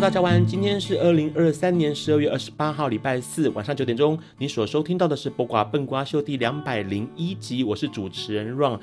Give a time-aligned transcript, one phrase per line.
[0.00, 0.46] 大家晚安。
[0.46, 4.18] 今天是二零二三年十二月二十八号，礼拜四晚上九点钟。
[4.36, 8.78] 你所收听到的是《播瓜笨瓜秀》第两百零一集，我是主持人 Ron，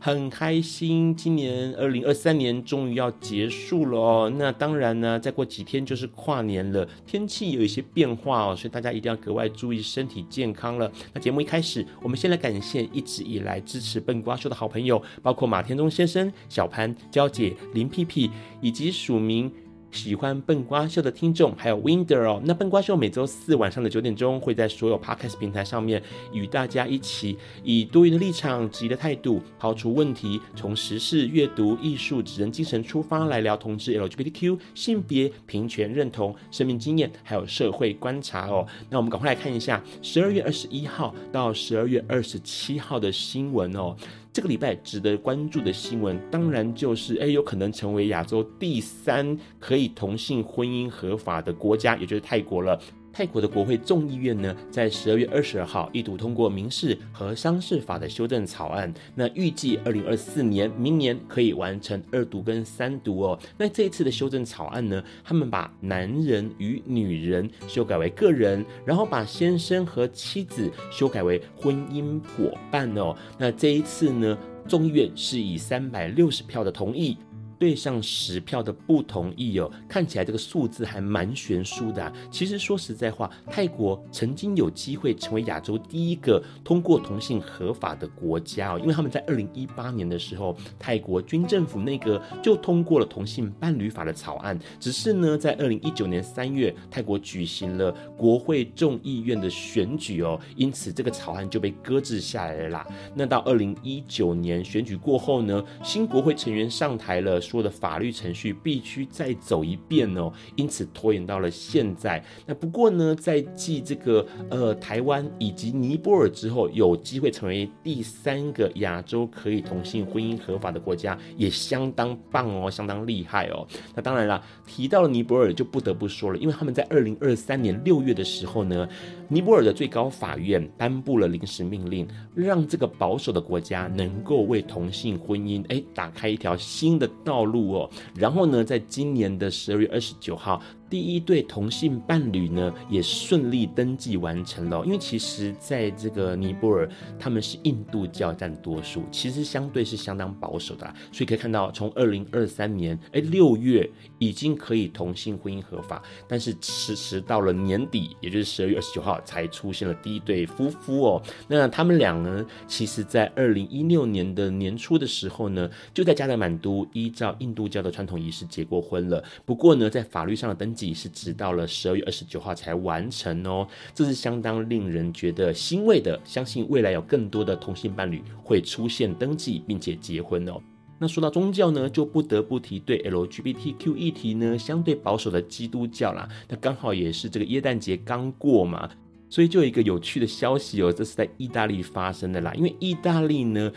[0.00, 4.32] 很开心，今年二零二三年终于要结束了哦。
[4.38, 10.90] 那当然呢，再过几天就是跨年了，天气有一些变化哦，所以大家一定要格外注意身体健康了。
[11.12, 18.30] 那节目一开始，我们先来感谢一直以来支持笨瓜秀的好朋友，包括马天中先生、小潘、娇姐、林屁屁
[18.62, 19.52] 以及署名。
[19.90, 22.40] 喜欢笨瓜秀的听众，还有 Winder 哦。
[22.44, 38.66] 那笨瓜秀每周四晚上的九点钟，会在所有 Podcast 平台上面与大家一起以多元的立场、质疑的态度，抛出问题，从时事、阅读、艺术、指人精神出发来聊同志 LGBTQ、性别平权认同、生命经验，还有社会观察哦。
[38.90, 43.96] 那我们赶快来看一下十二月二十一号到十二月二十七号的新闻哦。
[44.36, 52.78] 这个礼拜值得关注的新闻，当然就是诶，有可能成为亚洲第三可以同性婚姻合法的国家，也就是泰国了。
[53.16, 58.92] 泰国的国会众议院呢，在十二月二十二号一读通过民事和商事法的修正草案。
[59.14, 63.38] 那预计二零二四年，明年可以完成二读跟三读哦。
[63.56, 73.16] 那这一次的修正草案呢，他们把男人与女人修改为个人，然后把先生和妻子修改为婚姻伙伴哦。
[73.38, 74.36] 那这一次呢，
[74.68, 77.16] 众议院是以三百六十票的同意。
[77.58, 82.12] 对上十票的不同意哦，看起来这个数字还蛮悬殊的啊。
[82.30, 94.58] 其实说实在话，泰国曾经有机会成为亚洲第一个通过同性合法的国家哦，因为他们在二零一八年的时候，泰国军政府内阁就通过了同性伴侣法的草案。
[94.78, 102.86] 只是呢，在二零一九年三月，泰国举行了国会众议院的选举哦，因此这个草案就被搁置下来了啦。
[103.14, 107.40] 那到二零一九年选举过后呢，新国会成员上台了。
[107.46, 112.22] 说的法律程序必须再走一遍哦，因此拖延到了现在。
[112.44, 123.66] 那不过呢，在继这个呃台湾以及尼泊尔之后，有机会成为第三个亚洲可以同性婚姻合法的国家，也相当棒哦，相当厉害哦。
[123.94, 128.88] 那当然啦，提到了尼泊尔就不得不说了，因为他们在二零二三年六月的时候呢，
[129.28, 137.10] 尼泊尔的最高法院颁布了临时命令，让这个保守的国家能够为同性婚姻哎打开一条新的。
[137.24, 140.62] 道路哦，然后呢，在今年的十二月二十九号。
[140.88, 144.84] 第一对同性伴侣呢，也顺利登记完成了。
[144.84, 146.88] 因为其实在这个尼泊尔，
[147.18, 153.88] 他们是印度教占多数，其实相对是相当保守的，所以可以看到，从二零二三年哎六月
[154.18, 161.22] 已经可以同性婚姻合法，但是迟迟到了年底，也就是十二月二十九号才出现了第一对夫妇哦。
[161.48, 169.22] 那他们俩呢，其实在二零一六年的年初的时候呢，就在加德满都依照印度教的传统仪式结过婚了。
[169.44, 176.20] 不过呢，在法律上的登是直到了十二月二十九号才完成哦，这是相当令人觉得欣慰的。
[176.24, 180.60] 相信未来有更多的同性伴侣会出现登记并且结婚哦。
[180.98, 186.28] 那说到宗教呢，就不得不提对 LGBTQ 议题呢相对保守的基督教啦。
[186.48, 188.90] 那刚好也是这个耶诞节刚过嘛，
[189.28, 192.52] 所以就有一个有趣的消息哦，这是在意大利发生的啦。
[192.54, 193.72] 因为意大利呢。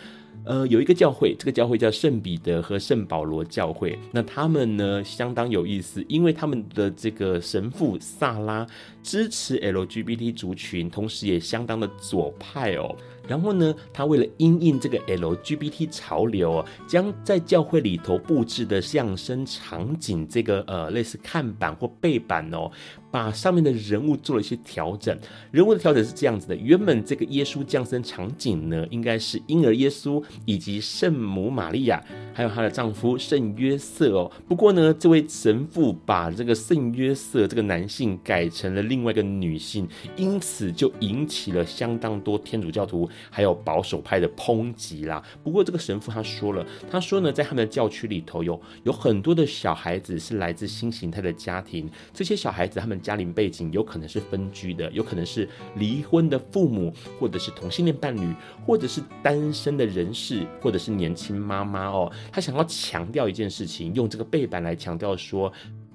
[0.46, 4.00] 呃，有一个教会，这个教会叫圣彼得和圣保罗教会。
[4.12, 8.66] 那他们呢，相当有意思，因为他们的这个神父萨拉
[9.04, 12.96] 支持 LGBT 族群，同时也相当的左派哦。
[13.30, 22.72] 然后呢，他为了因应这个 LGBT 潮流哦，将在教会里头布置的相声场景，这个呃类似看板或背板哦。
[23.12, 25.18] 把上面的人物做了一些调整，
[25.50, 32.00] 人物的调整是这样子的：原本这个耶稣降生场景呢，应该是婴儿耶稣以及圣母玛利亚，
[32.36, 34.32] 还有她的丈夫圣约瑟哦。
[34.48, 45.24] 不过呢，这位神父把这个圣约瑟这个男性改成了另外一个女性，因此就引起了相当多天主教徒还有保守派的抨击啦。
[45.44, 53.00] 不过这个神父他说了，他说呢，在他们的教区里头有有很多的小孩子是来自新形态的家庭，这些小孩子他们。
[53.00, 58.36] 家庭背景有可能是分居的，有可能是离婚的父母，或者是同性恋伴侣，
[58.68, 62.12] 或者是单身的人士，或者是年轻妈妈哦。
[62.32, 65.52] 他想要强调一件事情，用这个背板来强调说，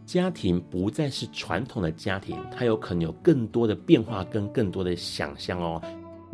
[0.07, 5.81] 家庭不再是传统的家庭，它有可能有更多的变化跟更多的想象哦。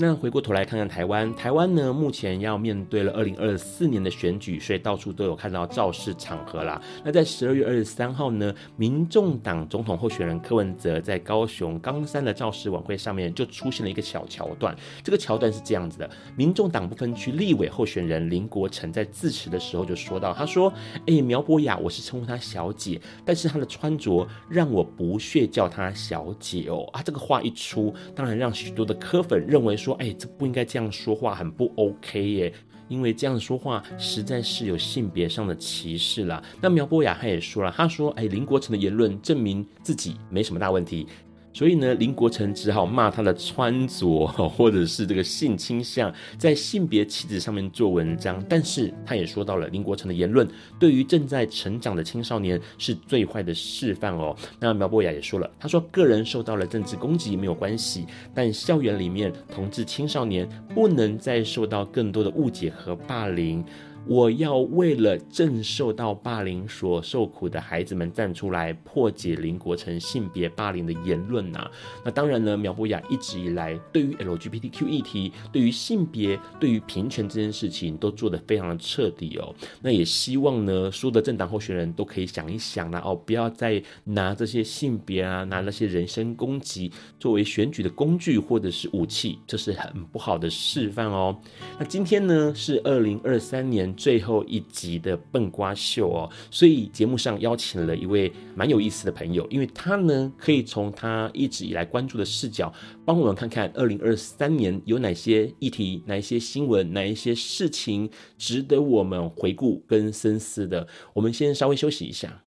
[0.03, 6.81] 那回过头来看看台湾，台湾呢，目前要面对了二零二四年的选举，所以到处都有看到造势场合啦。
[7.05, 14.75] 那在十二月二十三号呢，民众党总统候选人柯文哲在高雄冈山的造势晚会上面就出现了一个小桥段。
[15.05, 20.73] 这个桥段是这样子的：民众党不分区立委候选人林国成在致辞的时候就说到，他说
[21.09, 29.90] ：“哎，苗博雅，我是称呼她小姐，但是她的穿着让我不屑叫她小姐哦。”啊，这个话一出，当然让许多的柯粉认为说。
[29.91, 32.53] 说哎，这不应该这样说话，很不 OK 耶，
[32.87, 36.41] 因为这样说话实在是有性别上的歧视了。
[36.61, 41.09] 那苗博雅他也说了，他说哎，林国成的言论证明自己没什么大问题。
[41.53, 48.43] 所以呢，林国成只好骂他的穿着，或者是这个性倾向，在性别气质上面做文章。
[48.49, 50.49] 但是他也说到了林国成的言论，
[50.79, 54.35] 对于正在成长的青少年是最坏的示范哦。
[54.59, 63.65] 那苗博雅也说了，他说个人受到了政治攻击没有关系，但校园里面同志青少年不能再受到更多的误解和霸凌。
[64.11, 71.71] 我要为了正受到霸凌所受苦的孩子们站出来，破解林国成性别霸凌的言论呐。
[72.05, 79.55] 那当然呢，苗博雅一直以来对于 LGBTQ 议题、对于性别、对于平权这件事情都做得非常的彻底哦。
[79.81, 86.91] 那也希望呢，所有的政党候选人都可以想一想啦，哦，不要再拿这些性别啊，拿那些人身攻击
[87.21, 91.39] 作为选举的工具或者是武器，这是很不好的示范哦。
[91.79, 93.95] 那今天呢，是二零二三年。
[94.01, 102.73] 最后一集的笨瓜秀哦，所以节目上邀请了一位蛮有意思的朋友，因为他呢可以从他一直以来关注的视角，
[103.05, 108.09] 帮我们看看二零二三年有哪些议题、哪一些新闻、哪一些事情
[108.39, 110.89] 值得我们回顾跟深思的。
[111.13, 112.43] 我们先稍微休息一下。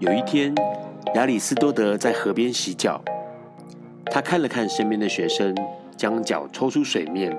[0.00, 0.54] 有一天，
[1.16, 3.04] 亚里斯多德在河边洗脚，
[4.06, 5.54] 他看了看身边的学生，
[5.98, 7.38] 将脚抽出水面。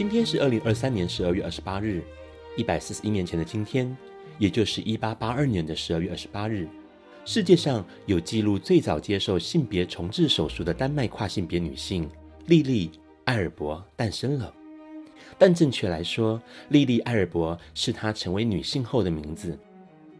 [0.00, 2.02] 今天是二零二三年十二月二十八日，
[2.56, 3.94] 一百四十一年前的今天，
[4.38, 6.66] 也就是一八八二年的十二月二十八日，
[7.26, 12.08] 世界上有记录最早接受性别重置手术的丹麦跨性别女性
[12.46, 12.88] 莉莉·
[13.26, 14.50] 艾尔伯诞生了。
[15.36, 16.40] 但正确来说，
[16.70, 19.58] 莉莉·艾尔伯是她成为女性后的名字。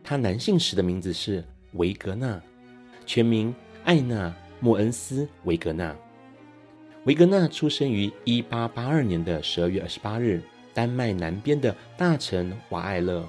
[0.04, 2.38] 她男性时的名字是维格纳，
[3.06, 4.28] 全名艾纳·
[4.60, 5.96] 莫恩斯·维格纳。
[7.04, 10.42] 维格纳出生于一八八二年的十二月二十八日，
[10.74, 13.26] 丹麦南边的大城瓦艾勒。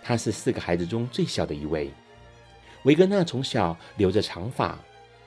[0.00, 1.90] 他是四个孩子中最小的一位。
[2.84, 4.78] 维格纳从小留着长发，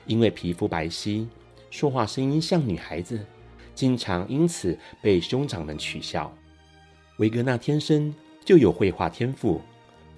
[0.06, 1.26] 因为皮肤白皙，
[1.70, 3.22] 说话声音像女孩子，
[3.74, 6.34] 经常因此被兄长们取笑。
[7.18, 9.60] 维格纳天生就有绘画天赋，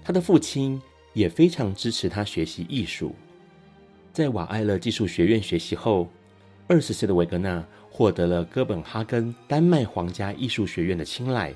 [0.05, 0.81] 他的父亲
[1.13, 3.17] 也非常支持他学习艺术。
[4.13, 6.09] 在瓦艾勒技术学院学习后，
[6.71, 11.55] 二十岁的维格纳获得了哥本哈根丹麦皇家艺术学院的青睐，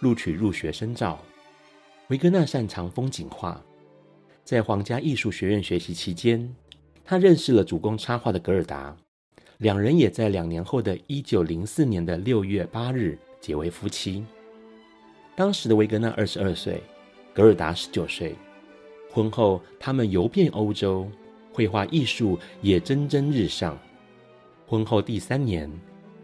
[0.00, 1.18] 录取入学深造。
[2.08, 3.58] 维格纳擅长风景画，
[4.44, 6.54] 在皇家艺术学院学习期间，
[7.06, 8.94] 他认识了主攻插画的格尔达，
[9.56, 14.22] 两人也在两年后的一九零四年的六月八日结为夫妻。
[15.34, 16.82] 当时的维格纳二十二岁，
[17.32, 18.34] 格尔达十九岁。
[19.10, 21.10] 婚后，他们游遍欧洲。
[21.50, 23.78] 绘画艺术也蒸蒸日上。
[24.66, 25.70] 婚后第三年，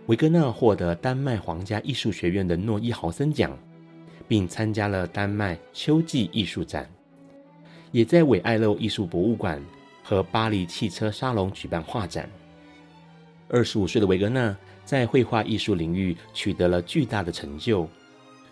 [0.06, 3.56] 维格纳获得丹麦皇家艺术学院的诺伊豪森奖，
[4.26, 6.88] 并参加了丹麦秋季艺术展，
[7.92, 9.62] 也在韦艾勒艺术博物馆
[10.02, 12.28] 和巴黎汽车沙龙举办画展。
[13.48, 14.56] 二十五岁的维格纳
[14.86, 17.86] 在绘画艺术领域取得了巨大的成就，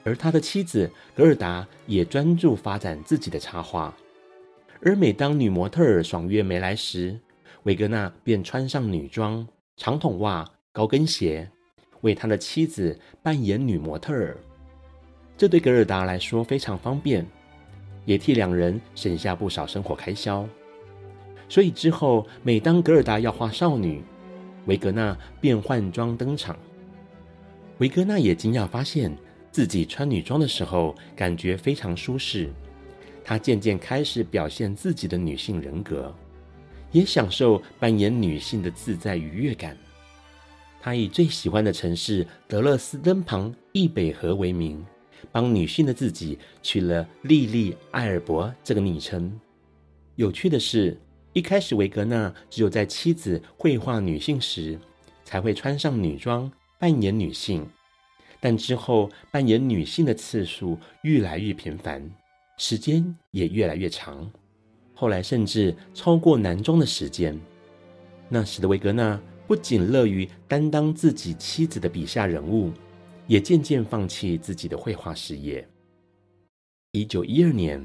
[0.04, 3.96] 而他的妻子格尔达也专注发展自己的插画。
[4.82, 7.18] 而每当女模特儿爽约没来时，
[7.62, 9.46] 维格纳便穿上女装、
[9.78, 11.48] 长筒袜、高跟鞋，
[12.00, 14.36] 为他的妻子扮演女模特儿。
[15.36, 17.24] 这对格尔达来说非常方便，
[18.04, 20.44] 也替两人省下不少生活开销。
[21.48, 24.02] 所以之后，每当格尔达要画少女，
[24.66, 26.58] 维格纳便换装登场。
[27.78, 29.16] 维格纳也惊讶发现
[29.52, 32.52] 自己穿女装的时候，感觉非常舒适。
[33.24, 36.12] 他渐渐开始表现自己的女性人格，
[36.92, 39.76] 也享受扮演女性的自在愉悦感。
[40.80, 44.84] 她以最喜欢的城市德勒斯登旁易北河为名，
[45.32, 49.38] 帮女性的自己取了莉莉艾尔伯这个昵称。
[50.14, 50.96] 有趣的是，
[51.32, 54.78] 一开始维格纳只有在妻子绘画女性时，
[55.24, 57.68] 才会穿上女装扮演女性，
[58.40, 62.08] 但之后扮演女性的次数越来越频繁。
[62.56, 64.28] 时间也越来越长，
[65.00, 67.38] 后来甚至超过男装的时间。
[68.28, 72.72] 那时的维格纳不仅乐于担当自己妻子的笔下人物，
[73.28, 75.64] 也渐渐放弃自己的绘画事业。
[76.90, 77.80] 一九一二年，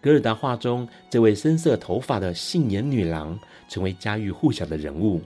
[0.00, 3.36] 格尔达画中这位深色头发的杏眼女郎
[3.68, 5.20] 成为家喻户晓的人物。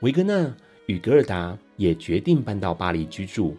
[0.00, 0.52] 维格纳
[0.86, 3.56] 与格尔达也决定搬到巴黎居住，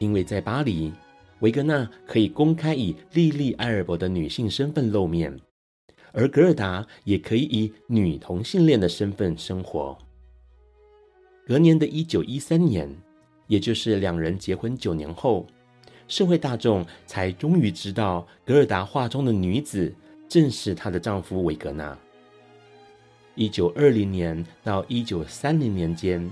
[0.00, 0.92] 因为在巴黎。
[1.38, 5.38] 维格纳可以公开以莉莉·埃尔伯的女性身份露面，
[6.16, 9.96] 而格尔达也可以以女同性恋的身份生活。
[11.46, 12.90] 隔年的一九一三年，
[13.46, 15.46] 也就是两人结婚九年后，
[16.08, 19.94] 社会大众才终于知道格尔达画中的女子
[20.26, 21.96] 正是她的丈夫维格纳。
[23.34, 26.28] 一九二零年到一九三零年间。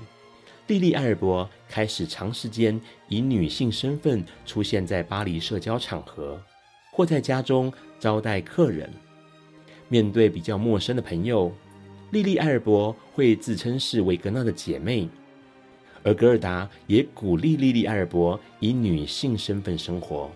[0.66, 6.40] 莉莉·埃尔伯开始长时间以女性身份出现在巴黎社交场合，
[6.90, 8.90] 或在家中招待客人。
[9.94, 11.52] 面对比较陌生的朋友，
[12.10, 15.08] 莉莉·埃尔伯会自称是维格纳的姐妹，
[16.02, 20.28] 而格尔达也鼓励莉莉·埃尔伯以女性身份生活，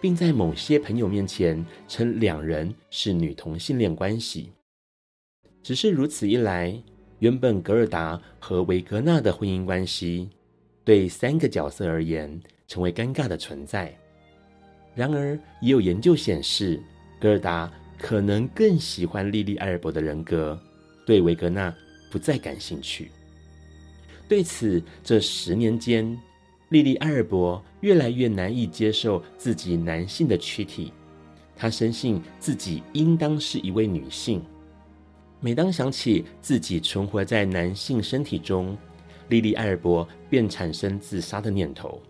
[0.00, 4.50] 并在某些朋友面前称两人是女同性恋关系。
[5.62, 6.74] 只是如此一来。
[7.18, 10.30] 原本格尔达和维格纳的婚姻关系，
[10.84, 13.94] 对三个角色而言成为尴尬的存在。
[14.94, 16.82] 然而，也有研究显示，
[17.20, 20.58] 格尔达可能更喜欢莉莉·埃尔伯的人格，
[21.06, 21.74] 对维格纳
[22.10, 23.10] 不再感兴趣。
[24.28, 26.18] 对此，这十年间，
[26.70, 30.92] 莉莉·埃尔伯越来越难以接受自己男性的躯体，
[31.54, 34.42] 她深信自己应当是一位女性。
[35.38, 38.76] 每当想起自己存活在男性身体中，
[39.28, 42.00] 莉莉·埃尔伯便产生自杀的念头。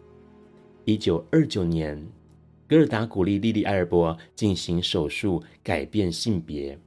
[0.84, 2.00] 一九二九年，
[2.68, 6.78] 格尔达鼓励莉莉·埃尔伯进行手术改变性别。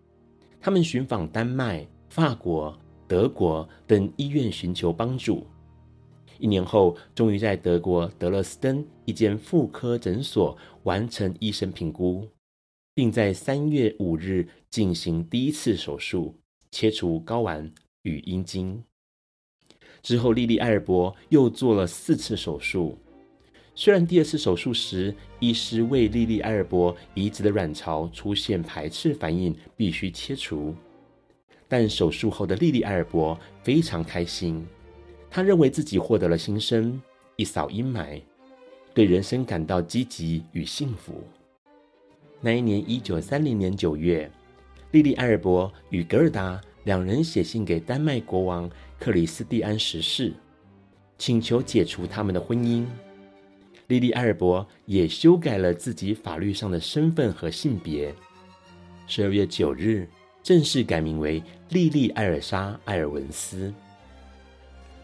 [0.60, 5.48] 他们寻访丹麦、法国、德国等医院寻求帮助。
[6.38, 12.28] 一年后，终于在德国德勒斯登一间妇科诊所完成医生评估。
[13.00, 16.36] 并在三月五日进行第一次手术，
[16.70, 17.72] 切除睾丸
[18.02, 18.84] 与阴茎。
[20.02, 22.98] 之后，莉莉·埃尔伯又做了四次手术。
[23.80, 30.76] 虽然第二次手术时，医师为莉莉·埃尔伯移植的卵巢出现排斥反应，必须切除，
[31.66, 34.68] 但手术后的莉莉·埃尔伯非常开心。
[35.30, 37.02] 她认为自己获得了新生，
[37.38, 38.22] 一扫阴霾，
[38.94, 41.24] 对人生感到积极与幸福。
[42.42, 44.30] 那一年，一九三零年九月，
[44.92, 48.70] 莉莉·埃尔伯与格尔达两人写信给丹麦国王
[49.00, 50.34] 克里斯蒂安十世，
[51.18, 52.86] 请求解除他们的婚姻。
[53.90, 58.14] 莉莉·埃尔伯也修改了自己法律上的身份和性别，
[59.08, 60.08] 十二月九日
[60.44, 63.74] 正式改名为莉莉·艾尔莎·艾尔文斯。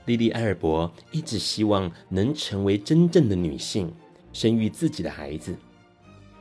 [0.06, 3.92] 莉莉·埃尔伯一直希望能成为真正的女性，
[4.32, 5.56] 生育自己的孩子。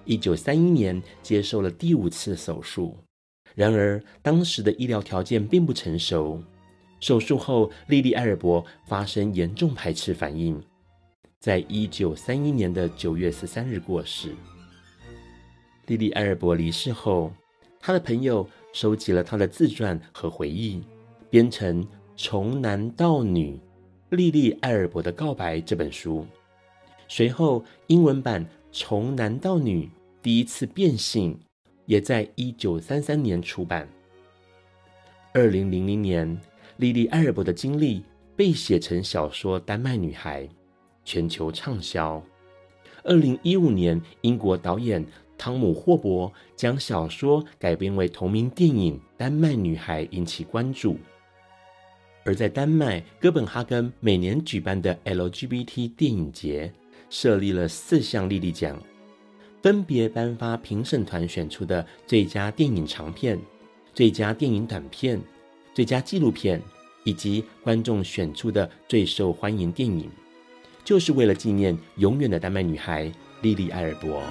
[0.04, 2.94] 一九三一年接受了第五次手术，
[3.54, 6.44] 然而当时的医疗条件并不成熟。
[7.00, 10.62] 手术后，莉莉·埃尔伯发生严重排斥反应，
[11.44, 14.34] 在一九三一年的九月十三日过世。
[15.84, 17.30] 莉莉·埃尔伯离世后，
[17.78, 20.82] 他的朋友收集了他的自传和回忆，
[21.28, 21.84] 编成
[22.16, 23.60] 《从男到女：
[24.08, 26.26] 莉莉·艾尔伯的告白》这本书。
[27.08, 29.90] 随后，英文版《从男到女：
[30.22, 31.34] 第一次变性》
[31.84, 33.86] 也在一九三三年出版。
[35.34, 36.40] 二零零零年，
[36.78, 38.02] 莉莉·艾尔伯的经历
[38.34, 40.44] 被写成小说《丹麦女孩》，
[41.04, 42.22] 全球畅销。
[43.02, 45.04] 二零一五年，英国导演
[45.36, 50.96] 汤姆·霍伯将小说改编为同名电影《丹麦女孩》，引起关注。
[52.24, 56.72] 而在丹麦哥本哈根每年举办的 LGBT 电影节，
[57.10, 58.80] 设立了四项莉莉奖，
[59.60, 63.38] 分别颁发评审团选出的最佳电影长片、
[63.92, 65.20] 最佳电影短片、
[65.74, 66.62] 最佳纪录片，
[67.04, 70.10] 以及观众选出的最受欢迎电影。
[70.84, 73.10] 就是为了纪念永远的丹麦女孩
[73.40, 74.22] 莉莉·艾尔伯。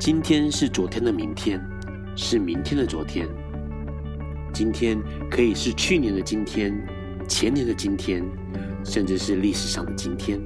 [0.00, 1.58] 今天是昨天的明天，
[2.16, 3.28] 是明天的昨天。
[4.52, 6.74] 今天可以是去年的今天，
[7.28, 8.22] 前年的今天，
[8.84, 10.38] 甚至是历史上的今天。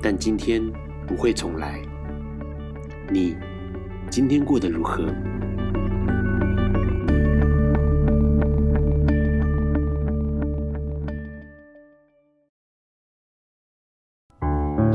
[0.00, 0.62] 但今天
[1.06, 1.82] 不会重来。
[3.10, 3.36] 你
[4.10, 5.04] 今天过得如何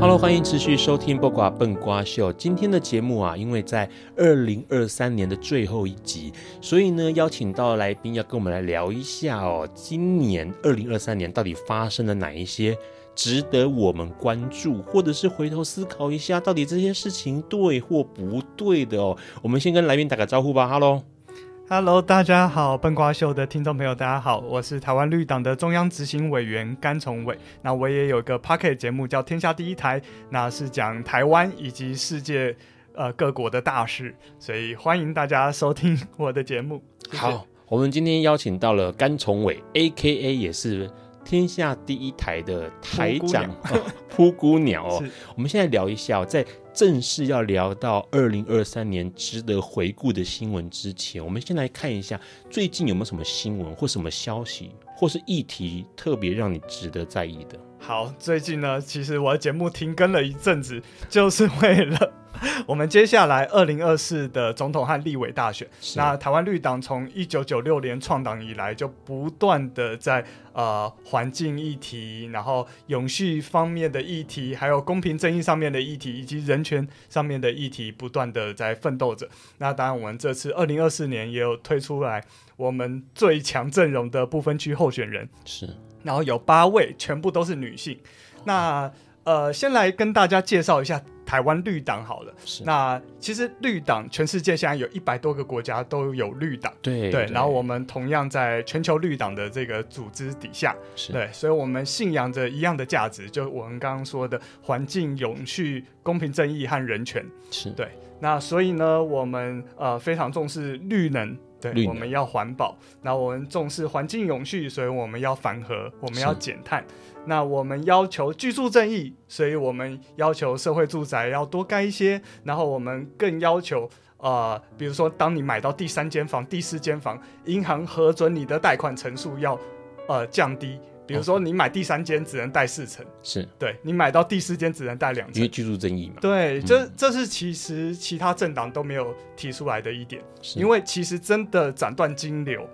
[0.00, 2.32] ？Hello，欢迎持续收听《播瓜笨瓜秀》。
[2.36, 6.32] 今天的节目啊，因为在二零二三年的最后一集，
[6.62, 12.76] 所以呢，邀请到来宾要跟我们来聊一下哦，今年二零二三年到底发生了哪一些？
[13.14, 19.16] 值得我们关注，或者是回头思考一下，到底这些事情对或不对的哦。
[19.40, 20.68] 我们先跟来宾打个招呼吧。
[20.68, 27.38] Hello，Hello，大家好，笨瓜秀的听众朋友，大家好，我是台湾绿党的中央执行委员甘崇伟。
[27.62, 32.54] 那我也有一个 Podcast 节目叫《天下第一台》，那是讲台湾以及世界
[32.94, 36.82] 呃各国的大事，所以欢迎大家收听我的节目。
[37.10, 37.18] 谢谢。
[37.18, 40.90] 好，我们今天邀请到了甘崇伟，A.K.A 也是。
[41.24, 43.50] 天下第一台的台长
[44.08, 45.02] 扑谷鸟 哦，
[45.34, 57.58] 我们现在聊一下，在正式要聊到二零二三年值得回顾的新闻之前，我们先来看一下最近有没有什么新闻或什么消息，或是议题特别让你值得在意的。
[57.86, 62.12] 好，最近呢，其实我的节目停更了一阵子，就是为了
[62.66, 65.68] 我们接下来二零二四的总统和立委大选。
[65.94, 79.28] 那台湾绿党从一九九六年创党以来，就不断的在呃环境议题，然后永续方面的议题，还有公平正义上面的议题，以及人权上面的议题，不断的在奋斗着。
[79.58, 82.24] 那当然，我们这次二零二四年也有推出来
[82.56, 85.28] 我们最强阵容的不分区候选人。
[85.44, 85.68] 是。
[86.04, 87.98] 然后有八位，全部都是女性。
[88.44, 88.88] 那
[89.24, 92.34] 呃，先来跟大家介绍一下台湾绿党好了。
[92.44, 92.62] 是。
[92.62, 96.70] 那其实绿党，全世界现在有一百多个国家都有绿党。
[96.82, 97.24] 对对。
[97.32, 100.76] 然后我们同样在全球绿党的这个组织底下。
[100.94, 101.10] 是。
[101.10, 107.24] 对，所以我们信仰着一样的价值，就我们刚刚说的环境、永续、公平正义和人权。
[107.50, 107.70] 是。
[107.70, 107.88] 对。
[108.20, 111.34] 那所以呢，我们呃非常重视绿能。
[111.72, 116.84] 对，我们要环保，那我们重视环境永续，所以我们要反核，我们要减碳。
[117.26, 122.20] 那我们要求居住正义，所以我们要求社会住宅要多盖一些。
[122.42, 129.58] 然后我们更要求，呃，比如说，当你买到第三间房、第四间房，银行核准你的贷款成数要
[130.06, 130.78] 呃降低。
[131.06, 133.46] 比如说，你买第三间只能贷四成，是。
[133.58, 136.14] 对，你买到第四间只能贷两成，因为居住正义嘛。
[136.20, 140.58] 对，这这是其实其他政党都没有提出来的一点，是。
[140.58, 142.66] 因为其实真的斩断金流、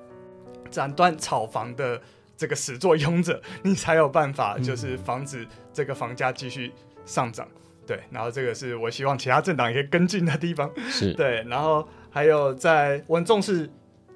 [0.70, 2.00] 斩断炒房的
[2.36, 6.72] 这个始作俑者，你才有办法就是防止这个房价继续
[7.04, 7.48] 上涨。
[7.52, 10.70] 嗯、对，然后这个是我希望其他政党也可以跟进的地方。
[10.88, 11.12] 是。
[11.14, 13.68] 对，然后还有在我很重视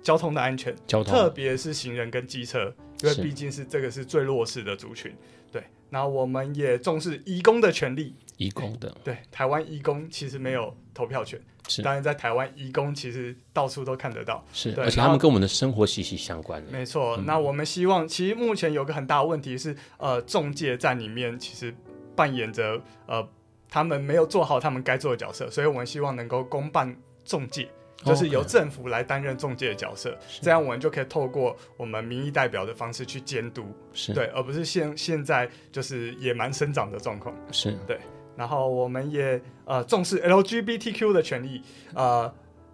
[0.05, 2.73] 交通的安全，交通，特别是行人跟机车。
[3.03, 5.13] 因为毕竟是这个是最弱势的族群，
[5.51, 5.63] 对。
[5.91, 9.19] 然后我们也重视移工的权利，移工的，对。
[9.31, 11.39] 台湾移工其实没有投票权，
[11.69, 11.83] 是。
[11.83, 14.73] 当然，在台湾移工其实到处都看得到，是。
[14.79, 16.63] 而且他们跟我们的生活息息相关。
[16.71, 17.17] 没错。
[17.27, 21.75] 那我们希望，其实目前有个很大的问题是，呃，中介在里面其实
[22.17, 23.29] 扮演着呃，
[23.69, 27.69] 他们没有做好他们该做的角色，所以我们希望能够公办中介。
[28.03, 37.99] 就是由政府来担任中介的角色.这样我们就可以透过我们民意代表的方式去监督，是对，而不是现现在就是野蛮生长的状况，是对。
[38.37, 41.63] 然后我们也呃重视 LGBTQ 的权利，
[41.95, 42.33] 呃，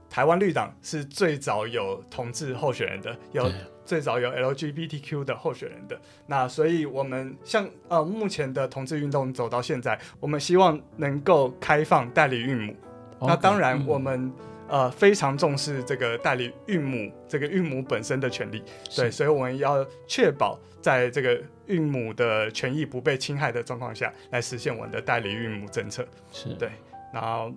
[0.09, 3.47] 台湾绿党是最早有同志候选人的，有
[3.85, 6.01] 最早有 LGBTQ 的候选人的。
[6.27, 12.73] 那所以我们像呃目前的同志运动走到现在，我们希望能够开放代理孕母。
[13.19, 14.33] Okay, 那当然我们、嗯。
[14.71, 18.63] 呃，非常重视这个代理孕母，这个孕母本身的权利，
[18.95, 26.51] 对，所以我们要确保在这个孕母的权益不被侵害的状况下来实现我们的代理孕母政策，是。
[26.55, 26.71] 对，
[27.13, 27.53] 然后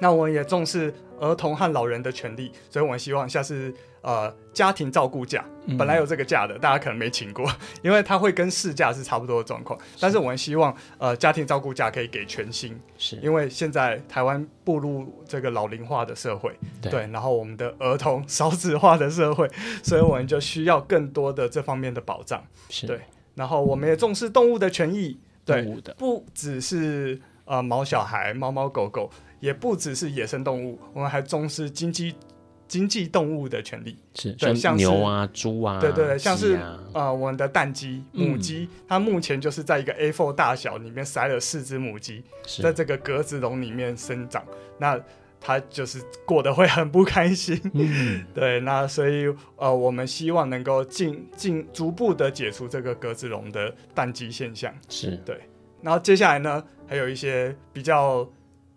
[0.00, 3.72] 那我们也重视儿童和老人的权利，所以我们希望下次。
[4.02, 5.44] 呃，家庭照顾假
[5.78, 7.46] 本来有这个假的，嗯，大家可能没请过，
[7.82, 9.78] 因为它会跟事假是差不多的状况。
[10.00, 19.46] 但是我们希望，呃，家庭照顾假可以给全薪，是因为现在台湾步入这个老龄化的社会对，对，然后我们的儿童少子化的社会，
[19.82, 22.98] 所以我们就需要更多的这方面的保障，是对。
[23.34, 25.62] 然后我们也重视动物的权益，对，
[25.98, 32.14] 不只是呃毛小孩、猫猫狗狗，也不只是野生动物，我们还重视经济。
[32.70, 33.96] 经济动物的权利。
[34.14, 42.22] 是，对，像牛啊、猪啊，对对对，像是、啊、呃我们的蛋鸡母鸡、嗯，它目前就是在一个 A4 大小里面塞了四只母鸡，
[42.62, 44.44] 在这个格子笼里面生长，
[44.78, 44.96] 那
[45.40, 49.26] 它就是过得会很不开心，嗯、 对，那所以
[49.56, 55.16] 呃我们希望能够进进逐步的解除这个格子笼的蛋鸡现象，是。
[55.26, 55.40] 对，
[55.82, 58.24] 然后接下来呢还有一些比较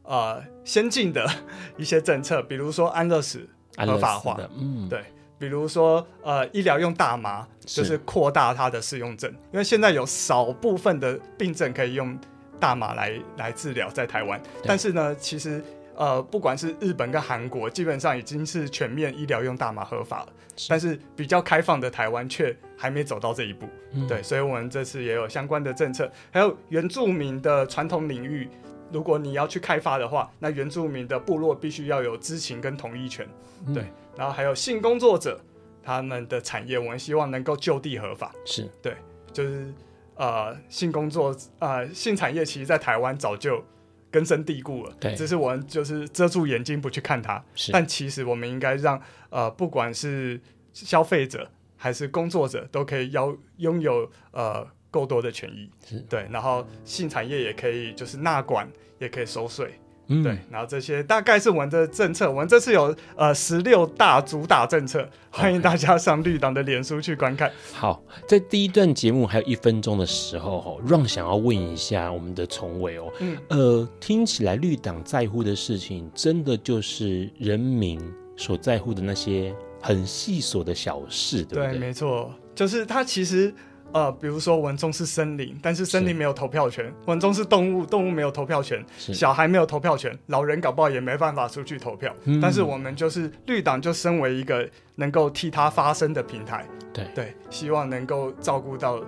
[0.03, 1.29] 呃先进的
[1.77, 3.47] 一些政策，比如说安乐死。
[3.75, 5.03] 合法化，嗯，对，
[5.39, 12.15] 比如说，呃，医疗用大麻，就是扩大它的适用症，因为现在有少部分的病症可以用
[12.59, 15.59] 大麻来来治疗，在台湾，但是呢，其实，
[15.95, 28.47] 呃，不管是日本跟韩国，基本上已经是全面医疗用大麻合法了，是，但是比较开放的台湾却还没走到这一步，嗯，对，所以我们这次也有相关的政策，还有原住民的传统领域。
[28.93, 33.27] 如果你要去开发的话，那原住民的部落必须要有知情跟同意权，
[33.65, 33.85] 嗯，对。
[34.15, 35.41] 然后还有性工作者
[35.83, 38.31] 他们的产业，我们希望能够就地合法。
[38.45, 38.95] 是对，
[39.31, 39.73] 就是
[40.15, 43.63] 呃性工作呃性产业，其实在台湾早就
[44.11, 45.15] 根深蒂固了，对。
[45.15, 47.71] 只是我们就是遮住眼睛不去看它，是。
[47.71, 49.01] 但其实我们应该让
[49.31, 50.39] 呃不管是
[50.71, 54.67] 消费者还是工作者都可以要拥有呃。
[54.93, 59.73] 够多的权益是对，然后性产业也可以就是纳管，也可以收税，
[60.05, 62.29] 嗯，对，然后这些大概是我们的政策。
[62.29, 67.51] 我们这次有呃十六大主打政策，欢迎大家上绿党的脸书去观看。
[67.73, 77.99] 好，在第一段节目还有一分钟的时候，哈，Ron 想要问一下我们的崇伟哦，嗯，呃，听起来绿党在乎的事情，真的就是人民
[78.37, 79.51] 所在乎的那些
[79.81, 81.71] 很细琐的小事，对不对？
[81.71, 83.51] 对，没错，就是他其实。
[83.93, 92.13] 呃，比如说文中是森林，但是森林没有投票权；文中是动物，动物没有投票权；小孩没有投票权，老人搞不好也没办法出去投票。
[92.25, 98.99] 嗯、但是我们就是绿党，就身为一个能够替他发声的平台，对对，希望能够照顾到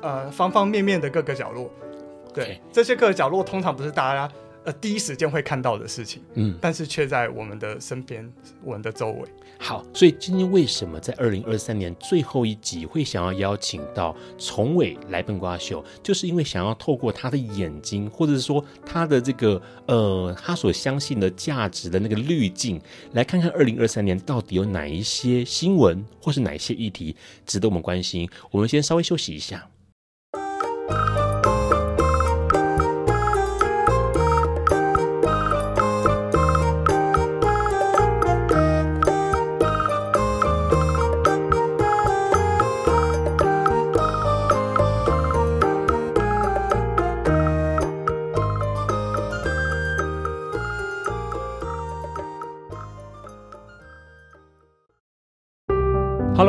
[0.00, 1.70] 呃方方面面的各个角落。
[2.32, 4.32] 对.这些各个角落通常不是大家。
[4.64, 8.30] 呃，第一时间会看到的事情，嗯，但是却在我们的身边，
[8.62, 9.28] 我们的周围。
[9.58, 22.80] 好，所以今天为什么在二零二三年最后一集会想要邀请到崇伟来笨瓜秀，就是因为想要透过他的眼睛，或者是说他的这个呃，他所相信的价值的那个滤镜，
[23.12, 28.28] 来看看二零二三年到底有哪一些新闻，或是哪一些议题值得我们关心。
[28.50, 29.66] 我们先稍微休息一下。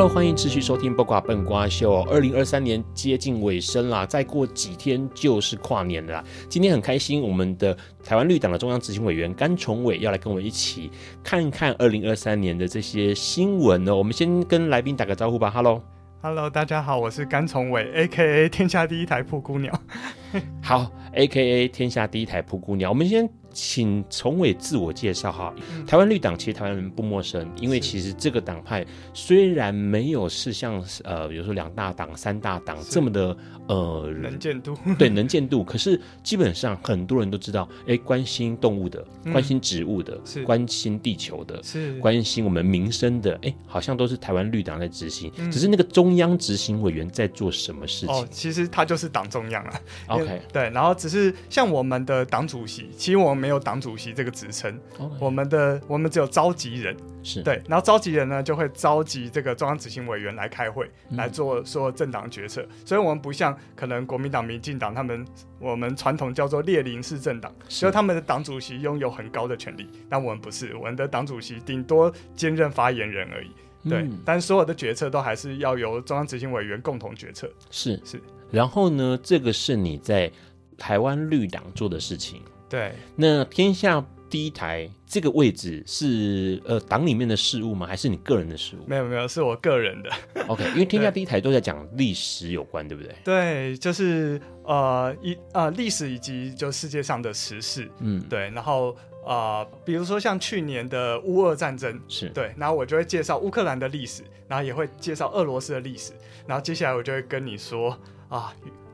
[0.02, 2.00] Hello，欢迎持续收听《八卦笨瓜秀》。
[2.08, 6.24] 二零二三年接近尾声啦，再过几天就是跨年了啦。
[6.48, 10.90] 今天很开心，我们的台湾绿党的中央执行委员甘崇伟要来跟我们一起
[11.22, 13.94] 看看二零二三年的这些新闻呢。
[13.94, 15.48] 我们先跟来宾打个招呼吧。
[15.48, 18.48] Hello，Hello，大家好，我是甘崇伟，A.K.A.
[18.48, 19.72] 天下第一台噗咕鸟。
[20.60, 21.68] 好，A.K.A.
[21.68, 22.88] 天下第一台噗咕鸟。
[22.88, 23.30] 我们先。
[23.52, 25.54] 请崇伟自我介绍哈。
[25.86, 33.36] 台湾绿党其实台湾人不陌生，因为其实这个党派虽然没有是像呃，比如说两大党、三大党这么的
[33.68, 45.50] 呃能见度，对能见度， 可是基本上很多人都知道，哎，关心动物的、关心植物的、嗯、关心地球的、是关心我们民生的，哎，好像都是台湾绿党在执行、嗯。
[45.50, 48.14] 只是那个中央执行委员在做什么事情？
[48.14, 49.80] 哦，其实他就是党中央啊。
[50.08, 53.41] OK，对，然后只是像我们的党主席，其实我们。
[53.42, 54.78] 没有党主席这个职称.
[55.18, 57.42] 我们的我们只有召集人，是。
[57.42, 65.26] 对，然后召集人呢就会召集这个中央执行委员来开会，嗯、来做说政党决策，所以我们不像可能国民党、民进党他们，
[65.58, 73.50] 我们传统叫做列宁式政党，所以他们的党主席拥有很高的权力，但我们不是，我们的党主席顶多兼任发言人而已。
[73.90, 77.50] 对，嗯、但所有的决策都还是要由中央执行委员共同决策。
[77.68, 78.00] 是。
[78.04, 80.30] 是，然后呢，这个是你在
[80.78, 82.40] 台湾绿党做的事情。
[82.72, 87.86] 对，那天下第一台这个位置是呃党里面的事务吗？
[87.86, 88.84] 还是你个人的事务？
[88.86, 90.10] 没有没有，是我个人的。
[90.48, 93.14] OK，因为天下 第一台都在讲历史有关，对不对？
[93.22, 97.90] 对，就是呃一呃历史以及就世界上的时事。
[97.98, 98.96] 嗯，对，然后。
[99.24, 106.10] 啊、呃，比如说像去年的乌俄战争，是对，然后我就会介绍乌克兰的历史，然后也会介绍俄罗斯的历史，
[106.44, 107.96] 然后接下来我就会跟你说
[108.28, 108.52] 啊，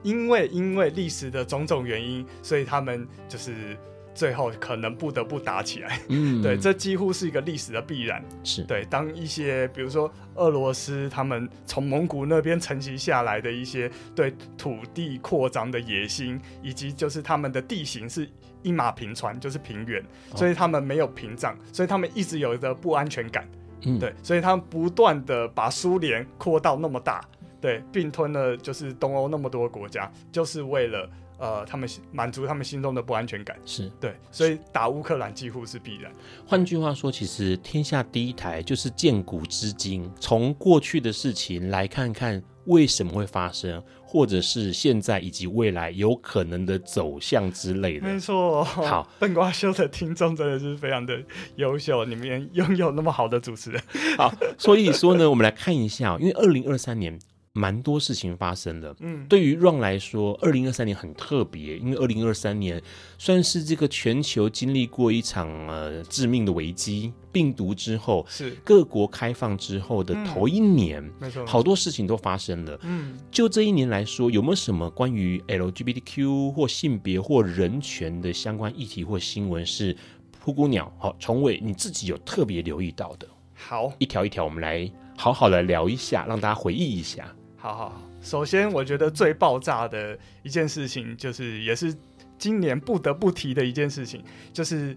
[0.08, 3.76] 因为因为历史的种种原因，所以他们就是
[4.14, 6.00] 最后可能不得不打起来。
[6.08, 8.24] 嗯， 对，这几乎是一个历史的必然。
[8.42, 18.28] 是对，当一些比如说俄罗斯他们从蒙古那边承袭下来的一些对土地扩张的野心，以及就是他们的地形是。
[18.64, 23.48] 一马平川就是平原，所以他们没有屏障，所以他们一直有着不安全感。
[23.82, 27.20] 嗯，对，所以他们不断的把苏联扩到那么大，
[27.60, 33.56] 对，并吞了就是东欧那么多国家，就是为了呃，他们满足他们心中的不安全感。
[33.64, 36.12] 是对，所以打乌克兰几乎是必然。
[36.46, 42.42] 换句话说，其实天下第一台就是见古知今，从过去的事情来看看。
[42.68, 48.06] 为什么会发生，或者是现在以及未来有可能的走向之类的？
[48.06, 48.62] 没错。
[48.62, 51.18] 好， 笨瓜秀的听众真的是非常的
[51.56, 53.82] 优秀，你们拥有那么好的主持人。
[54.18, 57.18] 好，所以说呢，我们来看一下，因为二零二三年。
[57.58, 58.94] 蛮多事情发生了。
[59.00, 62.80] 嗯，对于 Run 来说，二零二三年很特别，因为二零二三年
[63.18, 72.78] 算是这个全球经历过一场呃致命的危机，病毒之后是各国开放之后的头一年，嗯、没错，好多事情都发生了。
[72.82, 79.96] 嗯，就这一年来说，有没有什么关于 LGBTQ 或性别或人权的相关议题或新闻是
[80.40, 83.26] 蒲公鸟好崇伟你自己有特别留意到的？
[83.54, 87.34] 好，一条一条，我们来好好的聊一下，让大家回忆一下。
[87.60, 91.94] 好好，首先我觉得最爆炸的一件事情，就是也是
[92.38, 94.96] 今年不得不提的一件事情，就是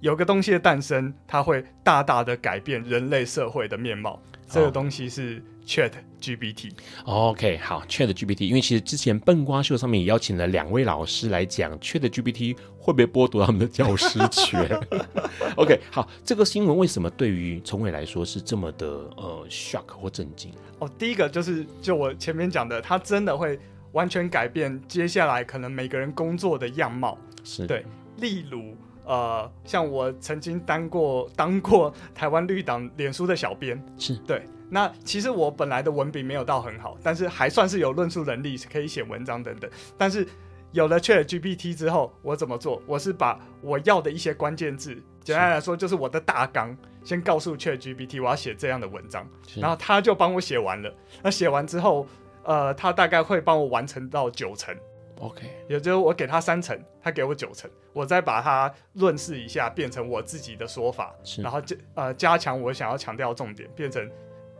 [0.00, 4.20] 有个东西的诞生，它会大大的改变人类社会的面貌。
[4.48, 6.72] 这个东西是 Chat GPT。
[7.04, 14.68] OK，好，Chat GPT，因为其实之前笨瓜秀上面也邀请了两位老师来讲 Chat GPT 会不会剥夺他们的教师权。
[15.54, 20.52] OK，好，这个新闻为什么对于崇伟来说是这么的呃 shock 或震惊？
[20.80, 23.56] 哦，第一个就是就我前面讲的，他真的会
[23.92, 27.16] 完全改变接下来可能每个人工作的样貌。
[27.44, 34.42] 是对，例如呃，像我曾经当过当过台湾绿党脸书的小编，是对。
[34.74, 39.70] 那其实我本来的文笔没有到很好，但是还算是有论述能力，可以写文章等等。
[39.98, 40.26] 但是
[40.72, 42.82] 有了 Chat GPT 之后，我怎么做？
[42.86, 50.92] 我是把我要的一些关键字，简单来说就是我的大纲，先告诉 Chat GPT 我要写这样的文章，然后他就帮我写完了。
[51.22, 52.06] 那写完之后，
[52.42, 54.74] 呃，他大概会帮我完成到九成
[55.20, 64.10] ，OK，也就是我给他三成，他给我九成，我再把它润饰一下，变成我自己的说法，然后加呃加强我想要强调重点，变成。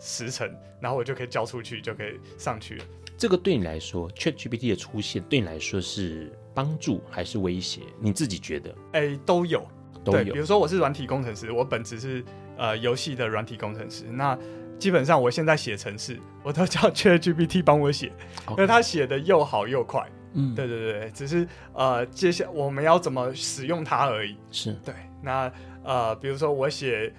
[0.05, 2.85] 十成，然后我就可以交出去，就可以上去了。
[3.23, 7.83] 这个对你来说，ChatGPT 的出现对你来说是帮助还是威胁？
[8.01, 8.75] 你自己觉得？
[8.95, 9.65] 哎，都有，
[10.03, 10.35] 都有。
[10.35, 12.25] 比如说，我是软体工程师，我本职是
[12.57, 14.07] 呃游戏的软体工程师。
[14.11, 14.37] 那
[14.77, 18.13] 基本上我现在写程式，我都叫 ChatGPT 帮我写.
[18.49, 20.05] 因为他写的又好又快。
[20.33, 24.37] 嗯，对对对，只是呃，接下我们要怎么使用它而已。
[24.51, 24.93] 是对。
[25.23, 25.49] 那
[25.85, 27.15] 呃，比如说我写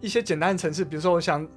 [0.00, 1.48] 一些简单的程式，比如说我想。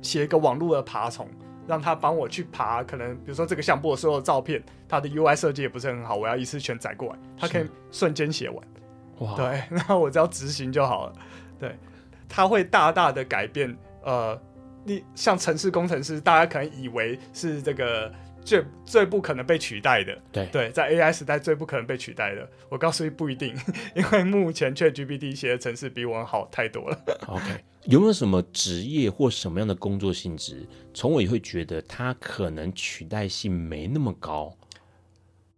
[0.00, 1.28] 写一个网络的爬虫，
[1.68, 2.82] 让他帮我去爬。
[2.82, 8.66] 可能比如说这个相簿的所有照片，它的 UI 设计也不是很好，我要一次全载过来，它可以瞬间写完。
[9.18, 11.12] 哇，对，那我只要执行就好了。
[11.60, 11.76] 对，
[12.28, 13.76] 它会大大的改变。
[14.02, 14.40] 呃，
[14.84, 18.10] 你像城市工程师，大家可能以为是这个。
[18.48, 22.48] 最最不可能被取代的，对对，在 AI 时代最不可能被取代的。
[22.70, 23.54] 我告诉你不一定，
[23.94, 26.98] 因为目前 ChatGPT 写的程式比我们好太多了。
[27.26, 27.44] OK，
[27.84, 34.56] 有没有什么职业或什么样的工作性质，从我也会觉得它可能取代性没那么高？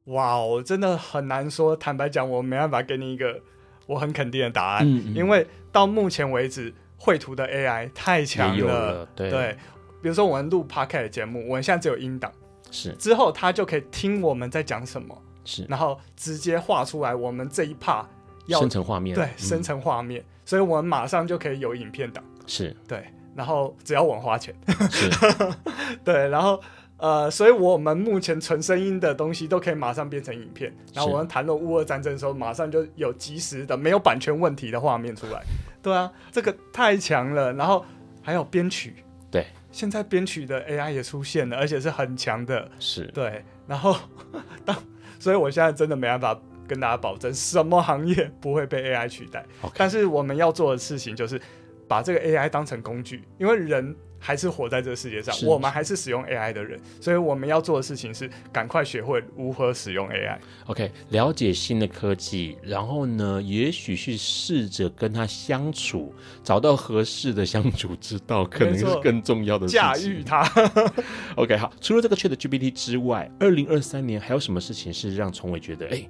[0.07, 1.77] 哇，我真的很难说。
[1.77, 3.41] 坦白讲，我没办法给你一个
[3.87, 9.09] 我很肯定的答案，嗯嗯，因为到目前为止，绘图的 AI 太强了，了。
[9.15, 9.57] 对，对，
[10.03, 12.33] 比如说我们录 Podcast 节目，我们现在只有音档。
[12.71, 12.93] 是。
[12.95, 18.05] 之后，他就可以听我们在讲什么，是，然后直接画出来我们这一 part
[18.47, 22.23] 要生成画面，对，嗯、生成画面，所以我们马上就可以有影片档。
[22.47, 22.77] 是。
[22.89, 23.05] 对，
[23.35, 24.55] 然后只要我们花钱，
[24.91, 25.11] 是，
[26.05, 26.61] 对，然后
[26.97, 30.71] 呃，所以我们目前纯声音的东西都可以马上变成影片。
[30.93, 35.43] 然后我们谈论乌俄战争的时候，马上就有及时的没有版权问题的画面出来。
[35.83, 37.53] 对啊，这个太强了。
[37.55, 37.83] 然后
[38.21, 39.05] 还有编曲，对，
[39.71, 42.71] 现在编曲的 AI 也出现了，而且是很强的。
[42.79, 43.97] 是对，然后
[44.65, 44.77] 当，
[45.19, 49.45] 所以我现在真的没办法跟大家保证什么行业不会被 AI 取代。
[49.75, 51.41] 但是我们要做的事情就是
[51.89, 53.97] 把这个 AI 当成工具，因为人。
[54.23, 60.39] 还是活在这个世界上，我们还是使用 AI 的人，所以我们要做的事情是赶快学会如何使用 AI。
[60.67, 69.81] OK，了解新的科技，然后呢，也许去试着跟他相处，找到合适的相处之道，可能是更重要的事情。
[69.81, 70.47] 驾驭它。
[71.37, 76.07] OK，好，除了这个 ChatGPT 之外，二零二三年还有什么事情是让崇伟觉得哎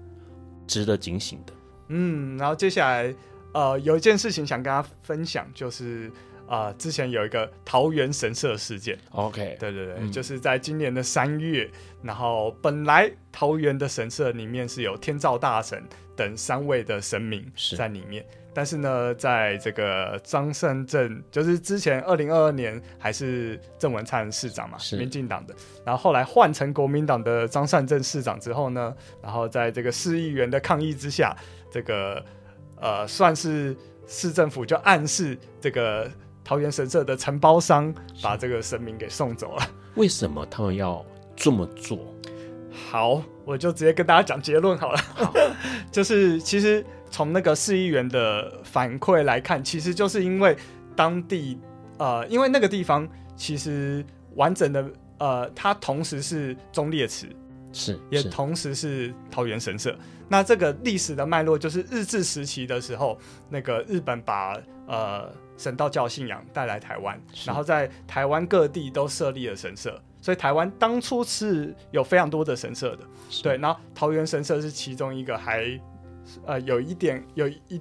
[0.66, 1.52] 值得警醒的？
[1.90, 3.14] 嗯，然后接下来
[3.54, 6.10] 呃有一件事情想跟大家分享，就是。
[6.50, 8.98] 啊、呃，之前有一个桃园神社事件。
[9.12, 11.70] OK，对对对，嗯、就是在今年的三月，
[12.02, 15.80] 然后本来桃园的神社里面是有天照大神
[16.16, 25.54] 等三位的神明在里面，是但是呢，在这个张善政，就是之前二零二二年还是郑文灿市长嘛，是民进党的，
[25.86, 31.32] 然后后来换成国民党的张善政市长之后呢，然后在这个市议员的抗议之下，
[31.70, 32.20] 这个
[32.80, 33.76] 呃，算是
[34.08, 36.10] 市政府就暗示这个。
[36.44, 39.66] 桃园神社的承包商把这个神明给送走了。
[39.96, 41.04] 为什么他们要
[41.36, 41.98] 这么做？
[42.72, 44.98] 好，我就直接跟大家讲结论好了。
[45.14, 45.32] 好
[45.90, 50.56] 就是其实从那个市议员的反馈来看，其实就是因为
[50.94, 51.58] 当地
[51.98, 54.04] 呃，因为那个地方其实
[54.36, 57.26] 完整的呃，它同时是忠烈祠，
[57.72, 59.96] 是，是也同时是桃园神社。
[60.28, 64.56] 那这个历史的脉络就是日治时期的时候，那个日本把
[64.90, 65.32] 呃。
[65.60, 73.04] 神道教信仰带来台湾，然后在台湾各地都设立了神社，所以台湾当初是有非常多的神社的。
[73.42, 75.78] 对，然后桃园神社是其中一个还
[76.46, 77.78] 呃有一点有一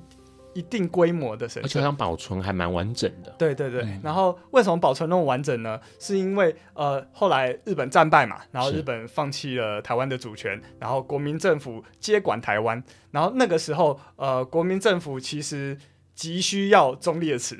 [0.54, 3.34] 一定规模的神社，而且好像保存还蛮完整的。
[3.38, 5.80] 对对对，嗯、然后为什么保存那么完整呢？
[6.00, 15.78] 是因为呃后来日本战败嘛，然后日本放弃了台湾的主权，然后国民政府接管台湾，然后那个时候呃国民政府其实。
[16.20, 17.58] 急需要忠烈祠.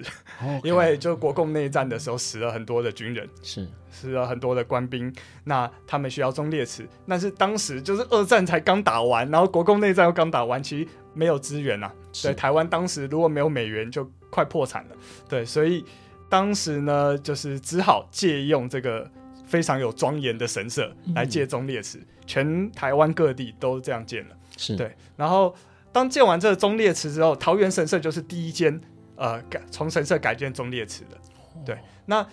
[0.66, 6.86] 因为就国共内战的时候死了很多的军人，是死了很多的官兵，那他们需要忠烈祠。
[7.08, 11.90] 但是当时就是二战才刚打完，然后国共内战又刚打完，其实没有资源啊。
[12.12, 14.96] 是对，台湾当时如果没有美元，就快破产了。
[15.30, 15.86] 对，所以
[16.28, 19.10] 当时呢，就是只好借用这个
[19.48, 24.36] 非常有庄严的神社来建忠烈祠，嗯、全台湾各地都这样建了。
[24.58, 25.56] 是对，然后。
[25.92, 28.80] 当建完这个忠烈祠之后，桃园神社就是第一间
[29.16, 31.18] 呃改从神社改建忠烈祠的。
[31.66, 32.26] 对，那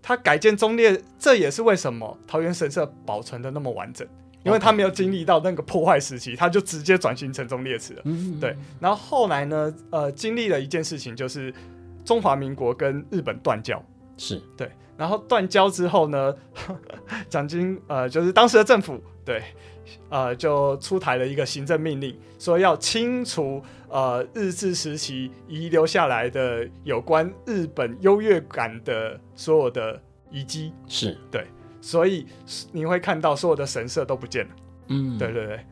[0.00, 4.06] 它改建忠烈，这也是为什么桃园神社保存的那么完整，
[4.44, 8.02] 因为它没有经历到那个破坏时期，它就直接转型成忠烈祠了。
[8.04, 11.52] 嗯、对，然后后来呢，呃，经历了一件事情，就是
[12.04, 13.82] 中华民国跟日本断交。
[14.16, 16.34] 是对，然后断交之后呢，
[17.28, 19.42] 蒋经呃就是当时的政府对。
[20.08, 30.72] 呃，就出台了一个行政命令，说要清除呃日治时期遗留下来的有关日本优越感的所有的遗迹。
[30.86, 31.46] 是对，
[31.80, 32.26] 所以
[32.72, 34.54] 你会看到所有的神社都不见了。
[34.88, 35.66] 嗯，对对对，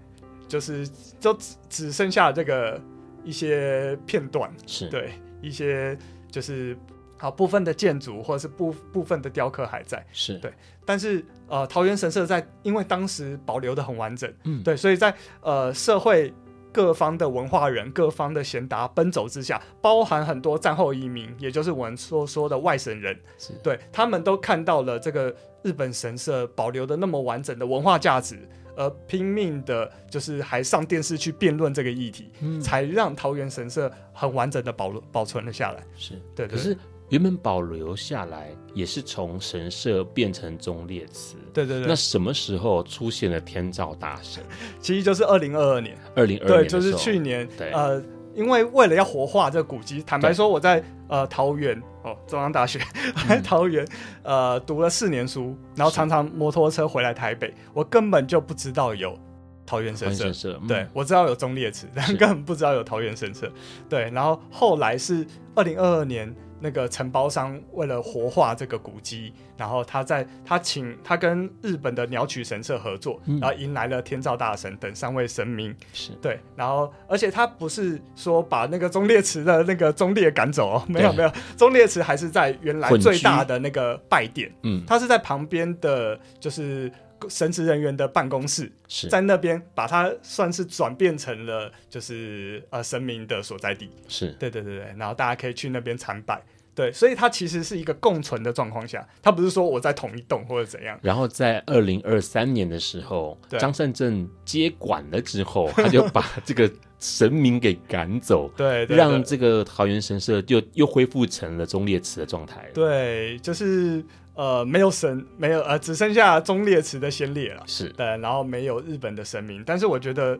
[0.46, 2.80] 就是就只只剩下这个
[3.24, 4.52] 一些片段。
[4.66, 5.96] 是对一些
[6.30, 6.76] 就是。
[7.20, 10.52] 好，部分的建筑或者是部部分的雕刻还在，是对，
[10.86, 16.32] 但是呃，桃园神社在因为当时保留的很完整，嗯，对，所以在呃社会
[16.70, 28.38] 各方的文化人、各方的贤达奔走之下，包含很多战后移民，也就是我们所说，说的外省人，是对，他们都看到了这个日本神社保留的那么完整的文化价值，
[28.76, 36.76] 而拼命的就是还上电视去辩论这个议题，嗯，才让桃园神社很完整的保保存了下来，是对，对，可是。
[37.10, 41.88] 原本保留下来也是从神社变成忠烈祠，对对对。
[41.88, 44.44] 那什么时候出现了天照大神？
[44.78, 47.48] 其实就是二零二二年，二零二对，就是去年。
[47.56, 48.02] 对呃，
[48.34, 52.78] 因为为了要活化这个古迹，坦白说，我在呃桃园哦中央大学
[53.26, 53.86] 在 桃园
[54.22, 59.18] 呃读了四年书，然后常常摩托车回来台北，我根本就不知道有
[59.64, 60.24] 桃园神社。
[60.24, 63.50] 神社嗯、对，我知道有忠烈祠，但根本不知道有桃园神社。
[63.88, 66.36] 对，然后后来是二零二二年。
[66.60, 75.74] 那个承包商为了活化这个古迹，然后他在他请他跟日本的鸟取神社合作，嗯、然后迎来了天照大神等三位神明。
[75.92, 86.90] 是对，然后而且他不是说把那个忠烈祠的那个忠烈赶走哦，没有没有，忠烈祠还是在原来最大的那个拜殿，嗯，他是在旁边的，就是。
[87.28, 93.90] 神职人员的办公室是在那边，把它算是转变成了就是呃神明的所在地。
[94.08, 96.42] 是对对对对，然后大家可以去那边参拜。
[96.74, 100.96] 对，所以它其实是一个共存的状况下，它不是说我在同一栋或者怎样。
[101.02, 112.70] 然后在二零二三年的时候，张善政接管了之后，他就把这个神明给赶走， 对，对，对，让这个桃园神社就又恢复成了忠烈祠的状态。
[112.72, 114.04] 对，就是。
[114.38, 117.62] 呃，没有神，没有呃，只剩下忠烈祠的先烈了。
[117.66, 119.64] 是对，然后没有日本的神明。
[119.66, 120.38] 但是我觉得，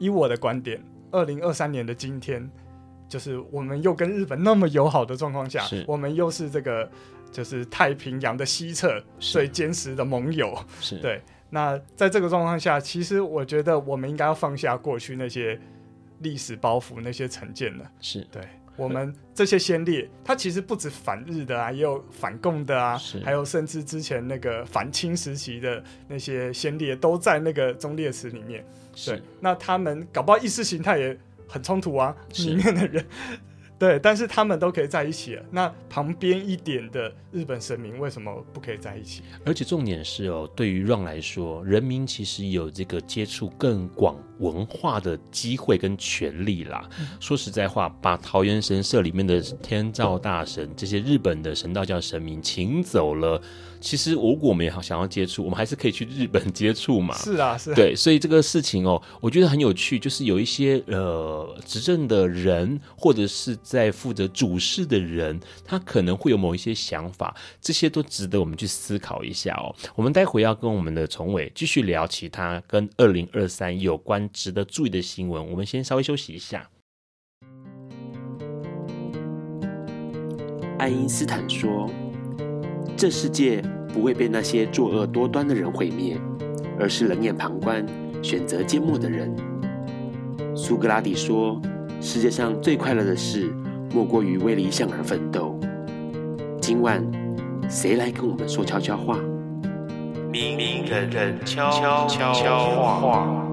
[0.00, 2.50] 以我的观点，二零二三年的今天，
[3.08, 6.90] 就是我们又跟日本那么友好的状况下，我们又是这个
[7.30, 10.52] 就是太平洋的西侧最坚实的盟友。
[10.80, 11.22] 是对。
[11.50, 15.56] 那在这个状况下，其实我觉得我们应该要放下过去那些
[16.18, 17.88] 历史包袱、那些成见了。
[18.00, 18.42] 是对。
[18.80, 28.64] 我们这些先烈，他其实不止反日的啊，也有反共的啊，还有甚至之前那个反清时期的那些先烈，都在那个忠烈祠里面。
[29.04, 33.04] 对，那他们搞不好意识形态也很冲突啊，里面的人。
[33.80, 35.42] 对，但是他们都可以在一起了。
[35.50, 39.22] 那旁边一点的日本神明为什么不可以在一起？
[39.42, 46.86] 而且重点是哦，对于 Ron 来说，人民其实有这个接触更广文化的机会跟权利啦。
[47.00, 53.40] 嗯、说实在话，把桃园神社里面的天照大神这些日本的神道教神明请走了。
[53.80, 57.14] 其实，如果我们也好想要接触，我们还是可以去日本接触嘛。
[57.16, 57.74] 是啊，是啊。
[57.74, 69.74] 对，所以这个事情哦，我觉得很有趣，就是有一些呃执政的人，或者是在负责主事的人，他可能会有某一些想法，这些都值得我们去思考一下哦。
[69.94, 76.68] 我们待会要跟我们的崇伟继续聊其他跟二零二三有关值得注意的新闻，我们先稍微休息一下。
[80.78, 81.90] 爱因斯坦说。
[83.00, 83.62] 这世界
[83.94, 86.20] 不会被那些作恶多端的人毁灭，
[86.78, 87.82] 而是冷眼旁观、
[88.22, 89.34] 选择缄默的人。
[90.54, 91.58] 苏格拉底说
[91.98, 93.50] ：“世界上最快乐的事，
[93.94, 95.58] 莫过于为理想而奋斗。”
[96.60, 97.02] 今晚，
[97.70, 99.18] 谁来跟我们说悄悄话？
[100.30, 103.46] 明人人悄悄悄话。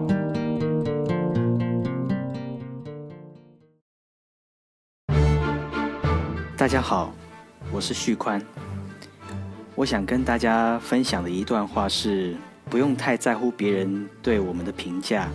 [6.58, 7.14] 大家好，
[7.72, 8.42] 我是旭宽。
[9.78, 12.36] 我想跟大家分享的一段话是：
[12.68, 15.30] 不用太在乎别人对我们的评价。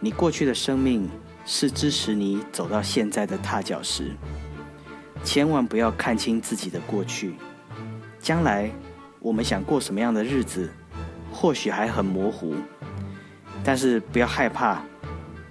[0.00, 1.06] 你过去的生命
[1.44, 4.12] 是支持你走到现在的踏脚石。
[5.22, 7.34] 千万不要看清自己的过去。
[8.18, 8.70] 将来
[9.20, 10.70] 我们想过什么样的日子，
[11.30, 12.54] 或许还很模糊。
[13.62, 14.80] 但是不要害怕，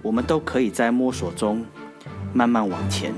[0.02, 1.64] 我们都可以在摸索中
[2.32, 3.14] 慢慢往前。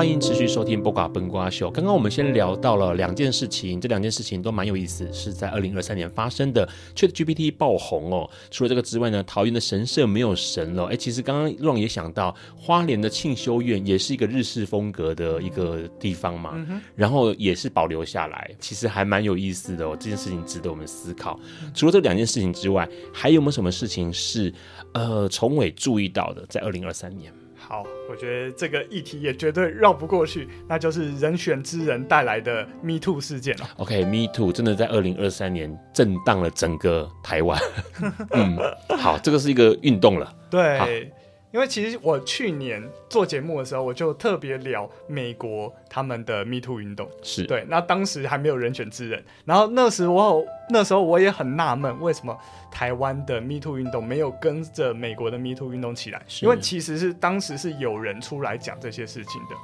[0.00, 1.68] 欢迎持续收听《播瓜崩瓜秀》。
[1.70, 6.66] 刚刚我们先聊到了两件事情，这两件事情都蛮有意思，是在二零二三年发生的。
[6.96, 8.30] ChatGPT 爆红哦。
[8.50, 10.86] 除了这个之外呢，桃园的神社没有神了。
[10.86, 19.94] 哎，其实刚刚 Ron 也想到，花莲的庆修院也是一个日式风格的一个地方嘛，嗯、然后也是保留下来，其实还蛮有意思的哦。
[20.00, 21.38] 这件事情值得我们思考。
[21.74, 24.50] 除了这两件事情之外，还有没有什么事情是
[24.94, 26.46] 呃崇伟注意到的？
[26.48, 27.30] 在二零二三年。
[27.60, 33.68] 好，我觉得这个议题也绝对绕不过去，那就是人选之人带来的 Me Too 事件了。
[33.76, 37.60] OK，Me Too 真的在二零二三年震荡了整个台湾。
[38.32, 38.58] 嗯，
[38.98, 40.34] 好，这个是一个运动了。
[40.50, 41.12] 对。
[41.52, 47.64] 因为其实我去年做节目的时候，我就特别聊美国他们的 Me Too 运动，是对。
[47.68, 52.38] 那当时还没有人选之人，然后那时我那时候我也很纳闷，为什么
[52.70, 56.24] 台湾的 Me Too 运动没有跟着美国的 Me Too 运动起来？
[56.40, 59.56] 因为其实是当时是有人出来讲这些事情的，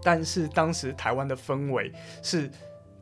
[0.00, 1.92] 但是当时台湾的氛围
[2.22, 2.48] 是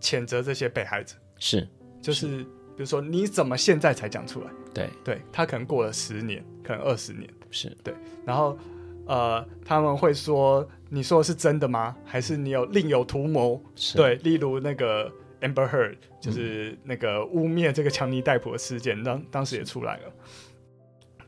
[0.01, 1.69] 谴责这些被害者，是
[2.01, 2.39] 就是
[2.75, 4.47] 比如说你怎么现在才讲出来？
[4.73, 7.29] 对对，他可能过了十年，可能二十年。
[7.53, 7.95] 是对，
[8.25, 8.59] 然后，
[9.07, 11.95] 呃，他们会说，你说的是真的吗？
[12.05, 13.63] 还是你有另有图谋？
[13.77, 15.09] 是对，例如那个
[15.41, 20.03] Amber Heard，就是那个污蔑这个强尼戴普的事件，当当时也出来了。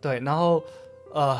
[0.00, 0.64] 对，然后，
[1.12, 1.38] 呃，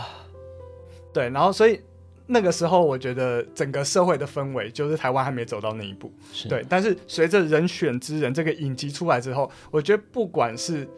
[1.13, 1.81] 对，然后，所以
[2.27, 6.13] 那个时候，我觉得整个社会的氛围就是台湾还没走到那一步。
[6.33, 10.89] 是对，但是随着人选之人这个影集出来之后，我觉得不管是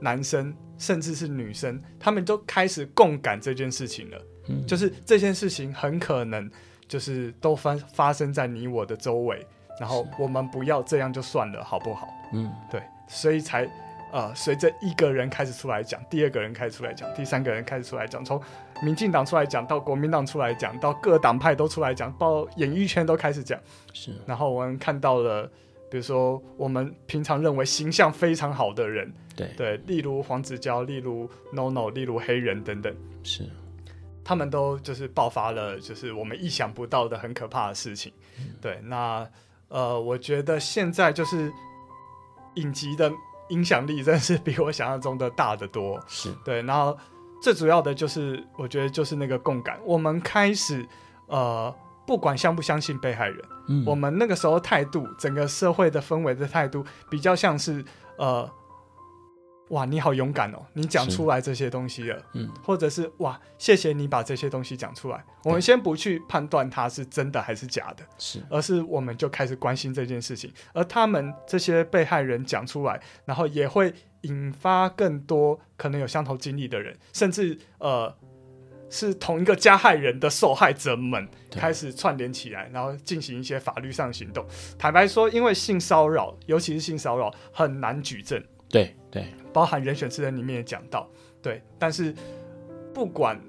[0.00, 4.26] 男生甚至是女生，他们都开始共感这件事情了。
[4.48, 6.50] 嗯，就是这件事情很可能
[6.86, 9.44] 就是都发发生在你我的周围，
[9.80, 12.06] 然后我们不要这样就算了，好不好？
[12.32, 13.68] 嗯，对，所以才
[14.12, 18.40] 呃，随着一个人开始出来讲，第二个人开始出来讲，第三个人开始出来讲，从
[18.82, 23.58] 民进党出来讲到国民党出来讲，到各党派都出来讲，到演艺圈都开始讲，
[23.92, 24.12] 是。
[24.24, 25.50] 然后我们看到了，
[25.90, 33.44] 比如说我们平常认为形象非常好的人，对对，例如黄子佼，例如 NONO，例如黑人等等，是。
[34.24, 38.12] 他们都就是爆发了，就是我们意想不到的很可怕的事情。
[38.40, 39.24] 嗯、对，那
[39.68, 41.52] 呃，我觉得现在就是
[42.56, 43.08] 影集的
[43.50, 46.02] 影响力真的是比我想象中的大得多。
[46.08, 46.98] 是对，然后
[47.40, 50.84] 最主要的就是我觉得就是那个共感，我们开始
[51.28, 51.72] 呃，
[52.04, 57.84] 不管相不相信被害人，嗯，我们那个时候态度，整个社会的氛围的态度比较像是
[58.16, 58.50] 呃。
[59.70, 60.64] 哇，你好勇敢哦！
[60.74, 65.24] 你讲出来这些东西了，嗯，或者是哇，谢谢你把这些东西讲出来。
[65.42, 70.52] 我们先不去判断它是真的还是假的，是，而是我们就开始关心这件事情。
[70.72, 78.14] 而他们这些被害人讲出来，然后也会引发更多可能有相同经历的人，甚至呃
[78.88, 84.46] 是同一个加害人的受害者们开始串联起来，然后进行一些法律上行动。
[84.78, 88.40] 坦白说，因为性骚扰，尤其是性骚扰，很难举证。
[88.68, 91.08] 对对，包含人选之人里面也讲到，
[91.40, 92.12] 对，但是
[92.92, 93.40] 不管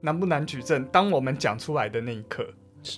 [0.00, 2.46] 难不难举证，当我们讲出来的那一刻，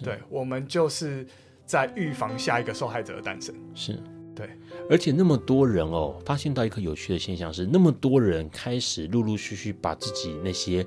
[0.03, 1.25] 对，我们就是
[1.65, 3.55] 在预防下一个受害者的诞生。
[3.75, 4.03] 是，
[4.35, 4.51] 对，
[4.91, 10.85] 而且那么多人哦，发现到一个有趣的现象是，那么多人开始陆陆续续把自己那些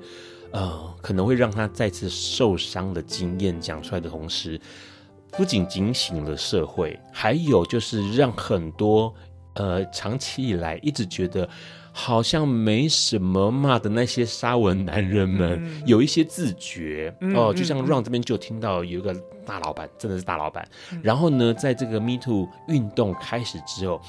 [0.50, 4.60] 呃可能会让他再次受伤的经验讲出来的同时，
[5.32, 9.14] 不仅警醒了社会，还有就是让很多。
[9.58, 11.46] 呃，长期以来一直觉得
[11.92, 24.00] 好像没什么嘛的那些沙文男人们，嗯、有一些自觉、嗯、哦，就像 Ron 这边就听到有一个大老板，嗯、真的是大老板、嗯，然后呢，在这个 Me Too 运动开始之后。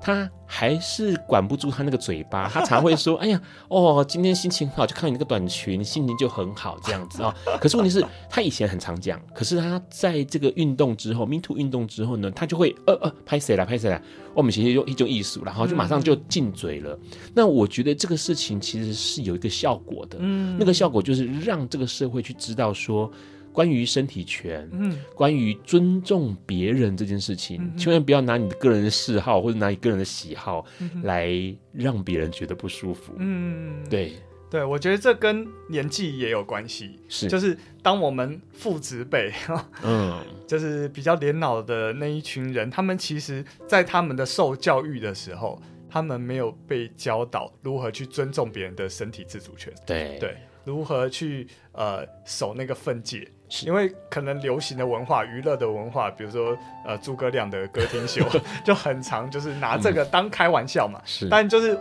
[0.00, 7.34] 他还是管不住他那个嘴巴， 他常会说：“哎呀，哦，今天心情好，就看你那个短裙，心情就很好这样子啊。
[7.46, 14.00] 哦”可是问题是，他以前很常讲，可是他在这个运动之后，Me Too 运动之后呢，他就会呃呃拍谁来拍谁来，
[14.34, 17.18] 我们其实就一种艺术，然后就马上就进嘴了、嗯。
[17.34, 23.10] 那我觉得这个事情其实是有一个效果的，嗯，那个效果就是让这个社会去知道说。
[23.58, 30.64] 关于身体权，嗯，关于尊重别人这件事情，嗯，千万不要拿你的个人的嗜好或者拿你个人的喜好
[31.02, 31.28] 来
[31.72, 33.14] 让别人觉得不舒服。
[33.16, 34.12] 嗯，对。
[34.48, 37.26] 对，我觉得这跟年纪也有关系，是。
[37.26, 39.32] 就是当我们父执辈，
[39.82, 50.16] 嗯，就是比较年老的那一群人，他们其实在他们的受教育的时候，他们没有被教导如何去尊重别人的身体自主权，对。
[50.20, 53.28] 对，如何去呃守那个分界。
[53.64, 58.24] 因为可能流行的文化、娱乐的文化，比如说呃诸葛亮的歌厅秀
[58.64, 61.00] 就很常，就是拿这个当开玩笑嘛。
[61.04, 61.78] 是，但就是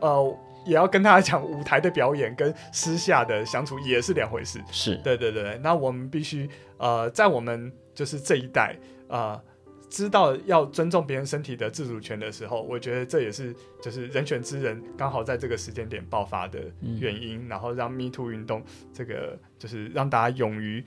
[0.00, 4.60] 呃也要跟大家讲，舞台的表演跟私下的相处也是两回事。
[4.70, 5.58] 是，对对对。
[5.62, 8.76] 那我们必须呃在我们就是这一代
[9.08, 9.40] 呃
[9.88, 16.60] 知道要尊重别人身体的自主权的时候，我觉得这也是就是人选之人刚好在这个时间点爆发的
[17.00, 18.62] 原因，嗯、然后让 Me Too 运动
[18.92, 20.84] 这个就是让大家勇于。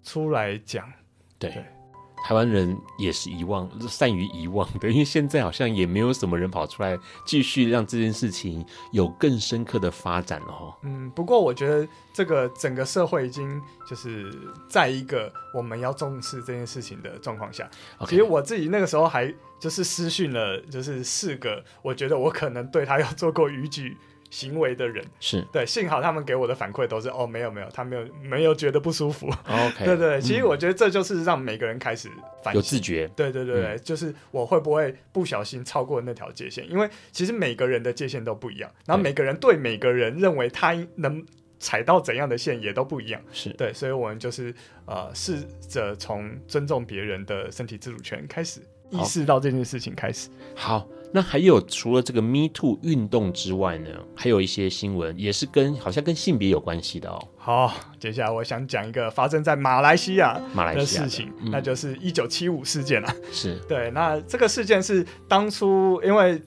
[0.00, 0.90] 出来讲，
[1.38, 1.52] 对，
[2.24, 10.76] 台湾人也是遗忘，善于遗忘的， 因为现在好像也没有什么人跑出来继续让这件事情有更深刻的发展了哈。
[10.82, 14.30] 嗯，不过我觉得这个整个社会已经就是
[14.68, 17.68] 在一个我们要重视这件事情的状况下。
[18.06, 23.96] 其实我自己那个时候还就是私讯了，就是四个，我觉得我可能对他有做过逾矩。
[24.30, 29.26] 行为的人是对，幸好他们给我的反馈都是哦，没有没有，他没有没有觉得不舒服。
[29.46, 32.10] OK，对，对对，其实我觉得这就是让每个人开始
[32.42, 33.08] 反有自觉。
[33.16, 36.68] 对对对对，嗯，就是我会不会不小心超过那条界限？
[36.70, 41.24] 因为其实每个人的界限都不一样，然后每个人对每个人认为他能
[41.58, 43.20] 踩到怎样的线也都不一样。
[43.32, 44.54] 是对，所以我们就是
[44.84, 48.60] 呃，试着从尊重别人的身体自主权开始，
[48.90, 50.28] 意识到这件事情开始。
[50.54, 50.86] 好。
[51.10, 57.28] 那还有除了这个 Me Too 运动之外呢，还有一些新闻也是跟好像跟性别有关系的哦。
[57.38, 63.08] 好，接下来我想讲一个发生在马来西亚马来西亚的事情，那就是一九七五事件了。
[63.32, 66.40] 是对，那这个事件是当初因为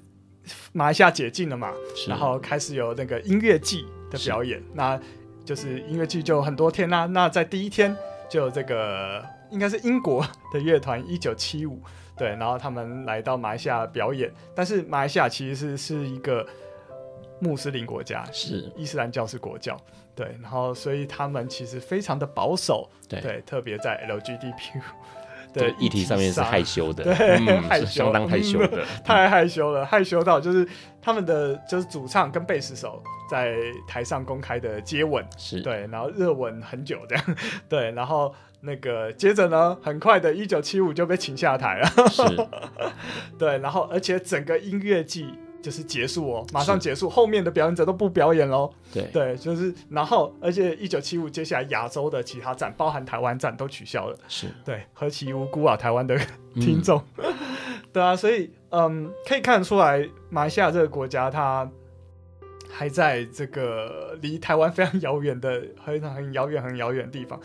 [0.74, 1.74] 马来西亚解禁了嘛，
[2.08, 5.00] 然后开始有那个音乐季的表演，那
[5.44, 7.08] 就是音乐季就很多天啦。
[7.08, 7.98] 那在第一天
[8.30, 11.82] 就有这个应该是英国的乐团一九七五。
[12.22, 16.46] 对，然后他们来到马来西亚表演，但是马来西亚其实是是一个
[17.40, 18.72] 穆斯林国家，是。
[18.76, 19.76] 伊斯兰教是国教，
[20.16, 24.82] 对，然后所以他们其实非常的保守，对，对特别在 LGBTQ
[25.54, 30.68] 的 议题上面是害羞的，对，嗯、 害羞，相当害羞的，嗯、太害羞了，害羞到就是
[31.02, 33.02] 他们的就是主唱跟贝斯手
[33.32, 33.56] 在
[33.88, 35.60] 台上公开的接吻，是。
[35.62, 37.26] 对，然后热吻很久这样，
[37.68, 42.24] 对，然后那个接着呢，很快的一九七五就被请下台了，是，
[43.38, 45.34] 对，然后而且整个音乐季。
[45.62, 48.74] 就是结束哦，马上结束，后面的表演者都不表演喽。
[48.92, 54.18] 对对，就是然后，而且一九七五接下来亚洲的其他站，包含台湾站都取消了。
[54.28, 56.20] 是对，何其无辜啊，台湾的
[56.56, 57.00] 听众。
[57.18, 57.32] 嗯、
[57.94, 61.70] 对啊，所以嗯，可以看得出来，马来西亚这个国家，它
[62.72, 67.40] 还在这个离台湾非常遥远的、很很遥远、很遥远的地方。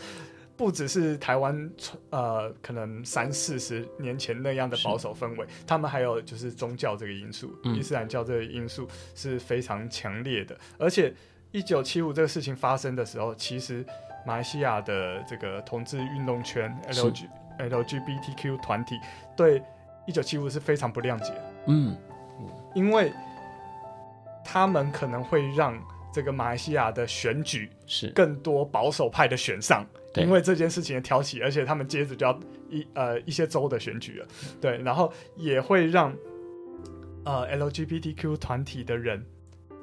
[0.57, 1.71] 不只是台湾，
[2.09, 10.57] 呃，可能三四十年前那样的保守氛围，他们还有就是宗教这个因素，嗯、伊斯兰教这个因素是非常强烈的。
[10.79, 11.13] 而且，
[11.51, 13.85] 一九七五这个事情发生的时候，其实
[14.25, 17.27] 马来西亚的这个同志运动圈 LG
[17.59, 18.95] LGBTQ 团体
[19.35, 19.61] 对
[20.07, 21.33] 一九七五是非常不谅解，
[21.67, 21.95] 嗯，
[22.73, 23.13] 因为
[24.43, 25.79] 他们可能会让
[26.11, 28.07] 这个马来西亚的选举是。
[28.09, 29.85] 更多保守派的选上。
[30.23, 32.39] 因为这件事情的挑起，而且他们接着就要
[32.69, 34.27] 一呃一些州的选举了，
[34.59, 36.15] 对，然后也会让
[37.25, 39.25] 呃 LGBTQ 团体的人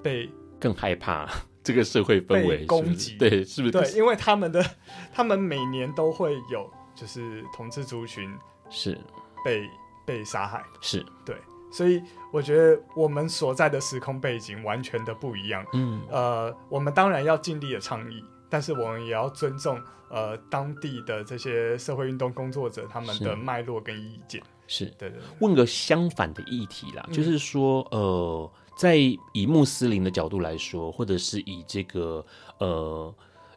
[0.03, 1.28] 被更害怕
[1.62, 3.72] 这个社会氛围攻击，对，是不是？
[3.72, 4.64] 对，因为他们的
[5.12, 8.30] 他们每年都会有就是同志族群
[8.70, 8.99] 是。
[9.45, 9.68] 被
[10.07, 11.05] 被杀害，是。
[11.22, 11.37] 对，
[11.70, 18.24] 所以我觉得我们所在的时空背景完全的不一样，嗯，呃，我们当然要尽力的倡议。
[18.55, 24.41] 但是我们也要尊重呃当地的这些社会运动工作者他们的脉络跟意见。
[24.69, 25.19] 是，对，对对。
[25.41, 28.49] 问个相反的议题啦，嗯、就是说呃，
[28.79, 28.97] 在
[29.33, 32.25] 以穆斯林的角度来说，或者是以这个
[32.59, 33.13] 呃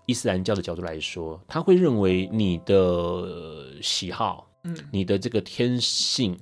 [0.08, 6.36] 伊斯兰教的角度来说，他会认为你的喜好，嗯，你的这个天性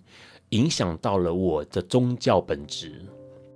[0.51, 3.03] 影响到了我的宗教本质，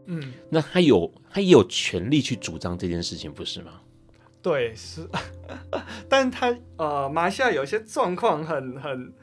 [0.08, 3.80] 嗯，那他有他也有权利去主张这件事情，不是吗？
[4.42, 5.08] 对，是，
[6.08, 9.14] 但是他呃，马来西亚有一些状况很很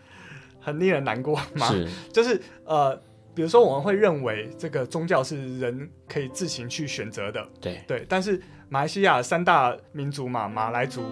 [0.61, 2.95] 很令人难过嘛，是， 就是呃，
[3.35, 7.83] 比如说我们会认为这个宗教是人可以自行去选择的，对。
[7.87, 11.03] 对，但是马来西亚三大民族嘛，马来族、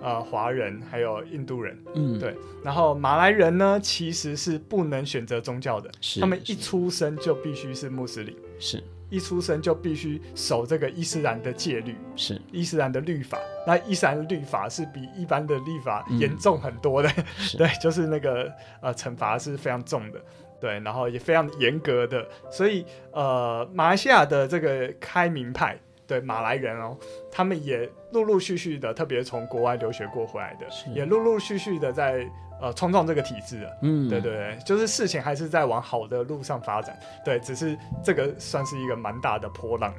[0.00, 2.34] 呃华人还有印度人，嗯，对，
[2.64, 8.82] 然后马来人呢其实是不能选择宗教的，是，他们一出生就必须是穆斯林，是。
[9.12, 13.38] 一出生就必须守这个伊斯兰的戒律，是伊斯兰的律法。
[13.66, 17.24] 那伊斯兰的律法是比一般的律法严重很多的，嗯、
[17.58, 18.50] 对，就是那个
[18.80, 20.18] 呃惩罚是非常重的，
[20.58, 22.26] 对，然后也非常严格的。
[22.50, 26.96] 所以呃，马来西亚的这个开明派，对马来人哦，
[27.30, 32.26] 他们也陆陆续续的，特别从国外留学过回来的，也陆陆续续的在。
[32.62, 39.92] 呃，冲撞这个体制的，嗯，对对对，就是事情还是在往好的路上发展，对，只是这个算是一个蛮大的波浪。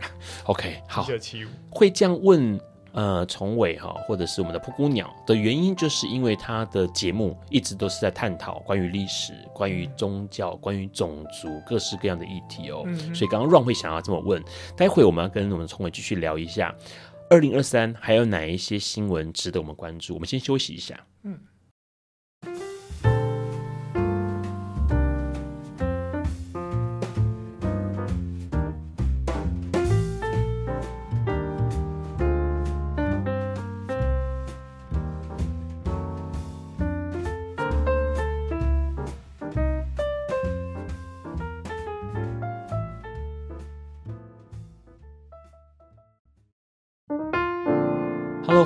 [0.46, 1.50] OK，好，一九七五。
[1.70, 2.58] 会这样问，
[2.94, 14.42] 呃，崇伟哈，或者是我们的噗咕鸟的原因，就是因为他的节目一直都是在探讨关于历史、关于宗教、关于种族各式各样的议题哦，嗯、所以刚刚 Ron 会想要这么问，
[14.78, 16.74] 待会我们要跟我们崇伟继续聊一下，
[17.30, 20.14] 二零二三还有哪一些新闻值得我们关注？
[20.14, 21.38] 我们先休息一下，嗯。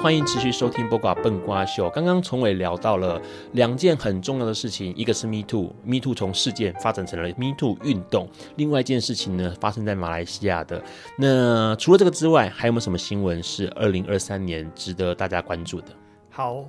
[0.08, 1.90] 欢迎持续收听播瓜笨瓜秀。
[1.90, 8.30] 刚刚从伟聊到了两件很重要的事情，一个是 Me Too，Me Too 从事件发展成了 Me Too 运动。
[8.56, 10.82] 另外一件事情呢，发生在马来西亚的。
[11.18, 15.88] 那除了这个之外，还有没有什么新闻是二零二三年值得大家关注的？
[16.30, 16.64] 好，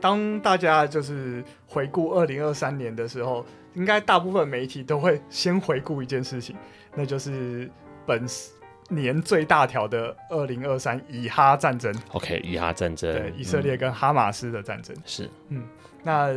[0.00, 6.54] 当大家就是回顾二零二三年的时候，应该大部分媒体都会先回顾一件事情，
[6.94, 7.68] 那就是
[8.06, 8.24] 本
[8.88, 15.62] 年最大条的二零二三以哈战争，OK，以哈战争，对，以色列跟哈马斯的战争，嗯、是，嗯，
[16.02, 16.28] 那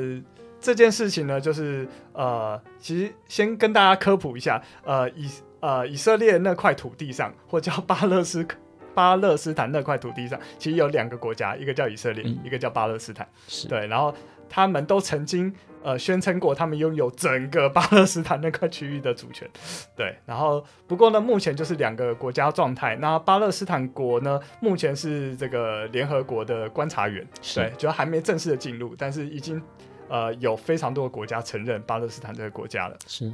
[0.60, 5.30] 这件事情呢，就是呃，其实先跟大家科普一下，呃，以
[5.60, 8.46] 呃以色列那块土地上，或叫巴勒斯
[8.96, 14.14] 巴勒斯坦那块土地上，其实有两个国家，一个叫以色列，嗯、一个叫巴勒斯坦，是，对，然后
[14.50, 15.54] 他们都曾经
[15.88, 19.50] 呃宣称过，他们拥有整个巴勒斯坦那块区域的主权。
[19.96, 22.98] 对，然后不过呢，目前就是两个国家状态。
[22.98, 27.26] 那巴勒斯坦国呢，目前是这个联合国的观察员，
[27.56, 29.62] 对，就还没正式的进入，但是已经
[30.10, 32.98] 呃有非常多的国家承认巴勒斯坦这个国家了。
[33.08, 33.32] 是。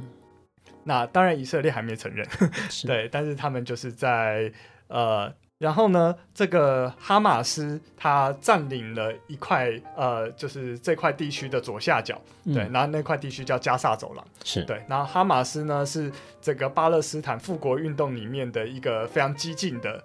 [0.84, 2.24] 那当然，以色列还没承认，
[2.86, 4.52] 对，但是他们就是在
[4.86, 5.34] 呃。
[5.64, 14.84] 然后呢，这个哈马斯他占领了一块呃，就是这块地区的左下角，嗯、对，然后那块地区叫加萨走廊，是对。
[14.86, 20.04] 然后哈马斯呢是这个巴勒斯坦复国运动里面的一个非常激进的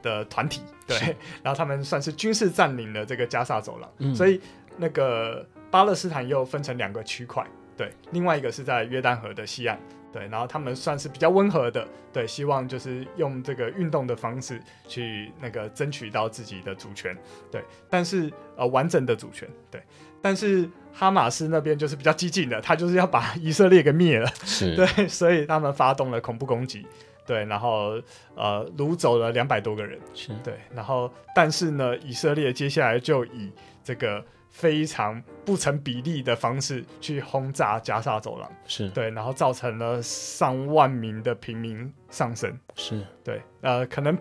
[0.00, 0.98] 的团体，对。
[1.42, 4.40] 然后他们算是军事占领了这个加萨走廊，嗯、所以
[4.78, 7.46] 那个巴勒斯坦又分成两个区块，
[7.76, 9.78] 对，另外一个是在约旦河的西岸。
[10.14, 17.18] 对，然后他们算是比较温和的，对，希望就是用这个运动的方式去那个争取到自己的主权，
[17.50, 17.60] 对，
[17.90, 19.82] 但是呃完整的主权，对，
[20.22, 26.86] 但是哈马斯那边就是比较激进的，他就是要把以色列给灭了，是 对，所以他们发动了恐怖攻击，
[27.26, 28.00] 对，然后
[28.36, 33.50] 呃掳走了两百多个人，是对，然后但是呢，以色列接下来就以
[33.82, 34.24] 这个。
[34.54, 38.88] 非常不成比例的方式去轰炸加沙走廊，是。
[38.90, 43.00] 对，然后造成了上万名的平民丧生，是。
[43.22, 44.16] 对，呃，可能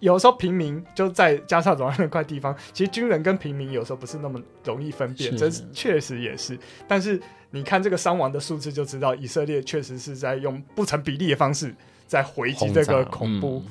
[0.00, 6.58] 有时候平民就在加沙走廊那块地方，其实军人跟平民有时候不是那么容易分辨，这确实也是。
[6.86, 11.74] 但是你看这个伤亡的数字就知道，以色列确实是在用不成比例的方式
[12.06, 13.62] 在回击这个恐怖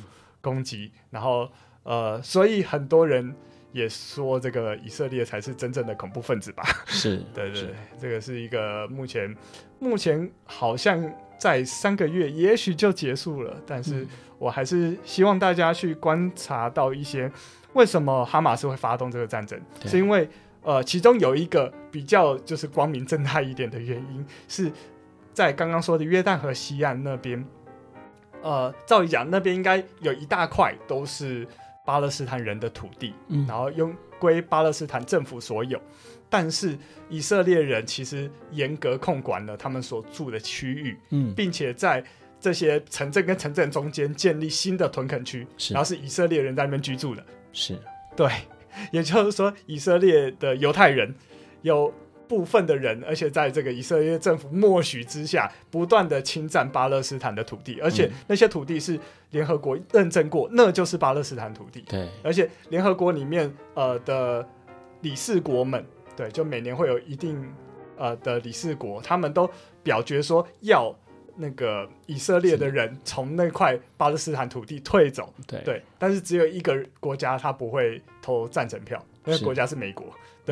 [0.41, 1.49] 攻击，嗯、然后
[1.83, 3.35] 呃，所以很多人。
[3.71, 6.63] 也说这个以色列才是真正的恐怖分子吧？
[6.87, 9.35] 是 对对，是这个是一个目前
[9.77, 14.07] 目前好像在三个月也许就结束了，但是
[14.37, 17.31] 我还是希望大家去观察到一些
[17.73, 20.27] 为什么哈马斯会发动这个战争，是因为
[20.63, 24.71] 呃，其中有一个比较就是光明正大一点的原因是
[25.31, 27.45] 在刚刚说的约旦河西岸那边，
[28.41, 31.47] 呃，照理讲那边应该有一大块都是。
[31.89, 35.81] 巴勒斯坦人的土地，嗯，然后用归巴勒斯坦政府所有，
[36.29, 36.77] 但是
[37.09, 42.03] 以色列人其实严格控管了他们所住的区域，嗯，并且在
[42.39, 47.75] 这些城镇跟城镇中间建立新的屯垦区，然后是以色列人在那边居住的，是。
[48.15, 48.29] 对，
[48.91, 51.15] 也就是说以色列的犹太人
[51.63, 51.91] 有。
[52.29, 58.97] 部分的人，而且在这个以色列政府默许之下，不断的侵占巴勒斯坦的土地，而且那些土地是
[59.31, 61.81] 联合国认证过，那就是巴勒斯坦土地。
[61.89, 64.47] 对，而且联合国里面呃的
[65.01, 65.83] 理事国们，
[66.15, 67.43] 对，就每年会有一定
[67.97, 69.49] 呃的理事国，他们都
[69.81, 70.95] 表决说要
[71.35, 75.33] 那个以色列的人从那块巴勒斯坦土地退走。
[75.47, 80.05] 对，对，但是只有一个国家他不会投赞成票，那个国家是美国。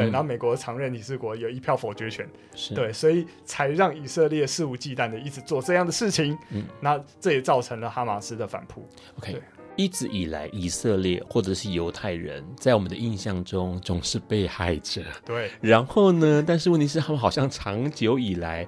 [0.03, 6.37] 对，然后美国常任理事国有一票否决权，是对，所以才让以色列肆无忌惮的一直做这样的事情。
[6.51, 8.87] 嗯，那这也造成了哈马斯的反扑。
[9.17, 9.41] OK，
[9.75, 15.01] 一直以来，以色列或者是犹太人在我们的印象中总是被害者。
[15.25, 16.43] 对，然后呢？
[16.45, 18.63] 但是问题是，他们好像长久以来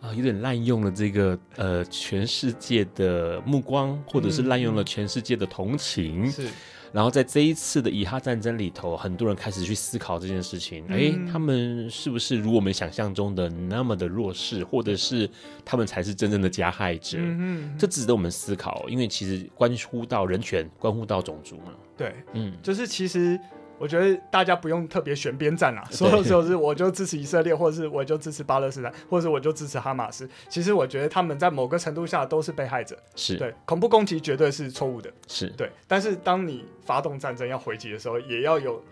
[0.00, 6.24] 啊、呃，有点滥用了这个呃全世界的目光，或者是滥用了全世界的同情。
[6.24, 6.48] 嗯、是。
[6.92, 10.84] 然后在这一次的以哈战争里头，很多人开始去思考这件事情。
[10.88, 15.28] 哎、嗯，他们是不是如我们想象中的那么的弱势，或者是
[15.64, 17.18] 他们才是真正的加害者？
[17.20, 21.72] 嗯，这值得我们思考，因为其实关乎到人权，关乎到种族嘛。
[21.96, 23.38] 对，嗯，就是其实。
[23.78, 30.28] 我觉得大家不用特别选边站啦，所有就是我就支持以色列，或者是我就支持巴勒斯坦，或者是我就支持哈马斯。
[30.48, 35.70] 其实我觉得他们在某个程度下都是被害者，是对恐怖攻击绝对是错误的，是对。
[35.86, 38.82] 但是当你发动战争要回击的时候，也要有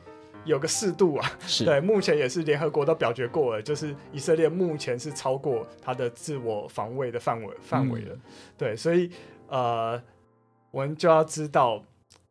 [0.45, 1.33] 有个适度啊。
[1.47, 8.15] 是对，目前也是联合国都表决过了，就是以色列目前是超过他的自我防卫的范围范围了。
[8.15, 8.21] 嗯、
[8.59, 9.11] 对，所以
[9.49, 10.03] 呃，
[10.71, 11.83] 我们就要知道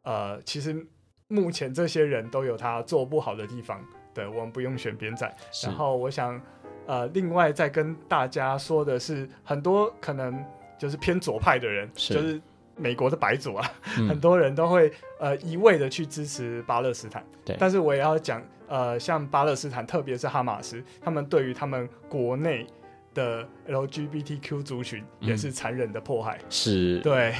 [0.04, 0.86] 呃，其实。
[1.28, 5.34] 目前这些人都有他做不好的地方，对，我们不用选边站。
[5.64, 6.40] 然后我想，
[6.86, 10.44] 呃，另外再跟大家说的是，很多可能
[10.78, 12.42] 就是偏左派的人，是就是
[12.76, 17.24] 美国的白左啊，嗯、很多人都会呃一味的去支持巴勒斯坦。
[17.46, 22.68] 对，但是我也要讲，呃，像巴勒斯坦，特别是哈马斯，他们对于他们国内
[23.14, 26.38] 的 LGBTQ 族群也是残忍的迫害。
[26.38, 27.34] 嗯、是，对。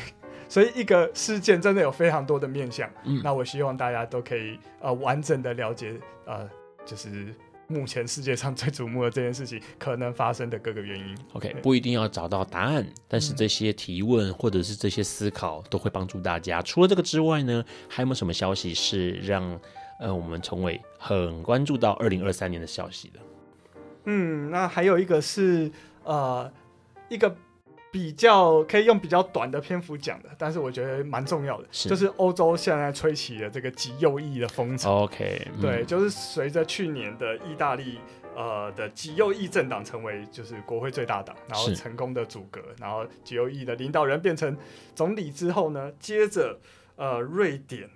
[0.54, 5.96] 所以一个事件真的有非常多的面向，嗯，那我希望大家都可以呃完整的了解
[6.28, 6.48] 呃，
[6.86, 7.34] 就是
[7.66, 11.18] 目前世界上最瞩目的这件事情可能发生的各个原因。
[11.34, 16.62] OK，不一定要找到答案，但是这些提问或者是这些思考都会帮助大家。
[16.62, 19.60] 除了这个之外呢，还有没有什么消息是让
[20.00, 23.20] 呃我们成为很关注到二零二三年的消息的？
[24.06, 25.72] 嗯，那还有一个是
[26.04, 26.54] 呃
[27.10, 27.36] 一个。
[27.94, 35.04] 比较可以用比较短的篇幅讲的，但是我觉得蛮重要的，是就是欧洲现在吹起了这个极右翼的风潮。
[35.04, 38.00] OK，对，嗯、就是随着去年的意大利
[38.36, 44.58] 呃的极右翼政党成为就是国会最大党，然后成功的阻隔，然后极右翼的领导人变成
[44.96, 46.60] 总理之后呢，接着
[46.96, 47.88] 呃瑞典、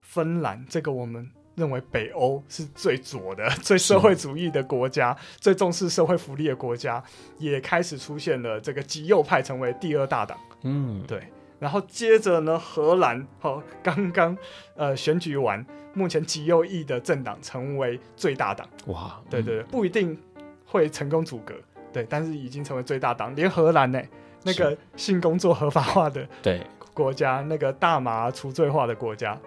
[0.00, 1.30] 芬兰这个我们。
[1.54, 7.02] 认为北欧是最左的、 最社会主义的国家，最重视社会福利的国家，
[7.38, 10.38] 也开始出现了这个极右派成为第二大党。
[10.62, 11.22] 嗯，对。
[11.60, 14.36] 然后接着呢，荷兰哦，刚刚
[14.74, 18.68] 呃选举完，目前极右翼的政党成为最大党。
[18.86, 20.20] 哇，对对对，不一定
[20.66, 21.54] 会成功阻隔，
[21.92, 23.34] 对，但是已经成为最大党。
[23.36, 24.02] 连荷兰呢，
[24.42, 26.60] 那个性工作合法化的对
[26.92, 29.38] 国家，那个大麻除罪化的国家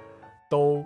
[0.49, 0.83] 都。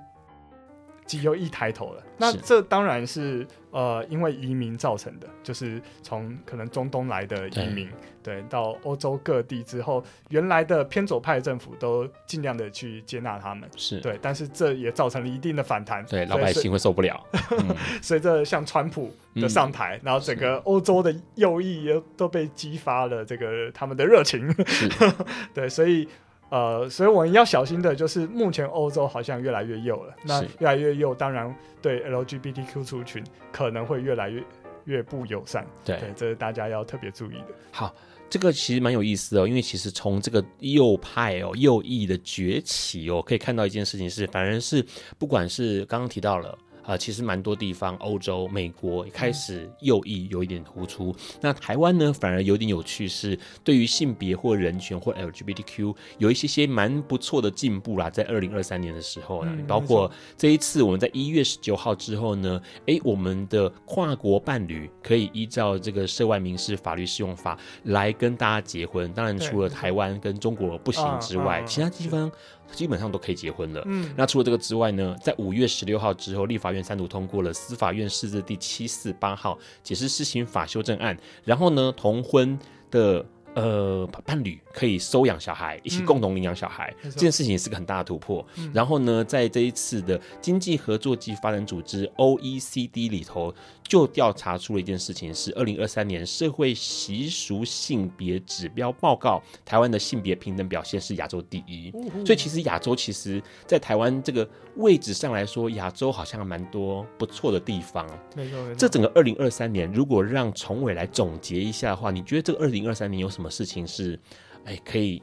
[1.12, 7.90] 极右翼抬头了，那这当然是呃，因为移民造成的，就是从可能中东来的移民，
[8.24, 14.00] 对，对，到欧洲各地之后，原来的偏左派政府都尽量的去接纳他们，是。
[14.00, 17.22] 对，但是这也造成了一定的反弹，对，老百姓会受不了。
[18.02, 24.90] 随着像川普的上台，嗯、然后整个欧洲的右翼也都被激发了这个他们的热情，是。
[25.54, 26.08] 对，所以。
[26.52, 30.14] 呃，所以我们要小心的就是，目前欧洲好像越来越右了。
[30.24, 33.24] 那越来越右，当然对 LGBTQ 族群
[33.54, 34.44] 可能会越来越
[34.84, 35.66] 越不友善。
[35.86, 37.48] 对，对，这是大家要特别注意的。
[37.72, 37.96] 好，
[38.30, 44.86] 这个其实蛮有意思哦，因为其实从这个右派哦、右翼的崛起哦，可以看到一件事情是，反而是
[45.18, 46.58] 不管是刚刚提到了。
[46.84, 51.12] 啊、呃，其实蛮多地方，欧洲、美国也开始右翼有一点突出。
[51.12, 58.10] 嗯、那台湾呢，反而有点有趣，是对于性别或人权或 LGBTQ 有一些些蛮不错的进步啦。
[58.10, 69.12] 在二零二三年的时候呢，嗯、包括这一次我们在一月十九号之后呢，哎，我们的跨国伴侣可以依照这个涉外民事法律适用法来跟大家结婚。
[69.14, 72.32] 当然，除了台湾跟中国不行之外，其他地方。
[72.74, 73.82] 基本上都可以结婚了。
[73.86, 82.58] 嗯，那除了这个之外呢，在五月十六号之后，立法院三读通过了司法院释字第七四八号解释施行法修正案，然后呢，同婚
[82.90, 83.26] 的。
[83.54, 88.48] 呃，伴侣可以收养小孩，一起共同领养小孩，嗯、这件事情也是个很大的突破。
[88.56, 93.54] 嗯、然后呢，在这一次的经济合作及发展组织 （OECD） 里头，
[93.92, 101.92] 就调查出了一件事情，是二零二三年社会习俗性别指标报告，台湾的性别平等表现是亚洲第一。
[102.26, 108.08] 所以其实亚洲其实，在台湾这个位置上来说，亚洲好像蛮多不错的地方。
[108.34, 108.74] 没错。
[108.76, 113.42] 这整个二零二三年，如果让崇伟来总结一下的话，你觉得这个二零二三年有什么？
[113.42, 114.20] 什么事情是，
[114.66, 115.20] 哎，可以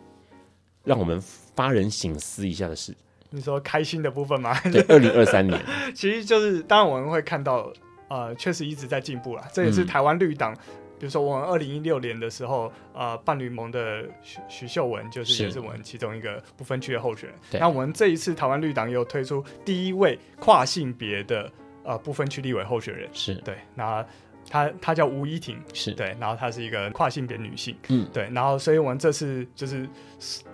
[0.83, 1.21] 让我们
[1.55, 2.93] 发人省思一下的事？
[3.31, 4.59] 你说开心的部分吗？
[4.73, 5.65] 对，二零二三年，
[5.95, 7.73] 其实就是当然我们会看到，
[8.09, 9.49] 呃，确实一直在进步啦。
[9.53, 10.59] 这也是台湾绿党，嗯、
[10.99, 17.61] 比如说我们二零一六年的时候，呃，伴侣盟的许许秀文就是也是我们其中一个不分区的候选人。
[17.61, 21.51] 那我们这一次台湾绿党又推出第一位跨性别的
[21.85, 23.35] 呃不分区立委候选人，是。
[23.37, 24.05] 对那。
[24.51, 25.93] 她她叫吴依婷，是。
[25.93, 29.87] 对，然后她是一个跨性别女性，嗯，对，然后所以我们这次就是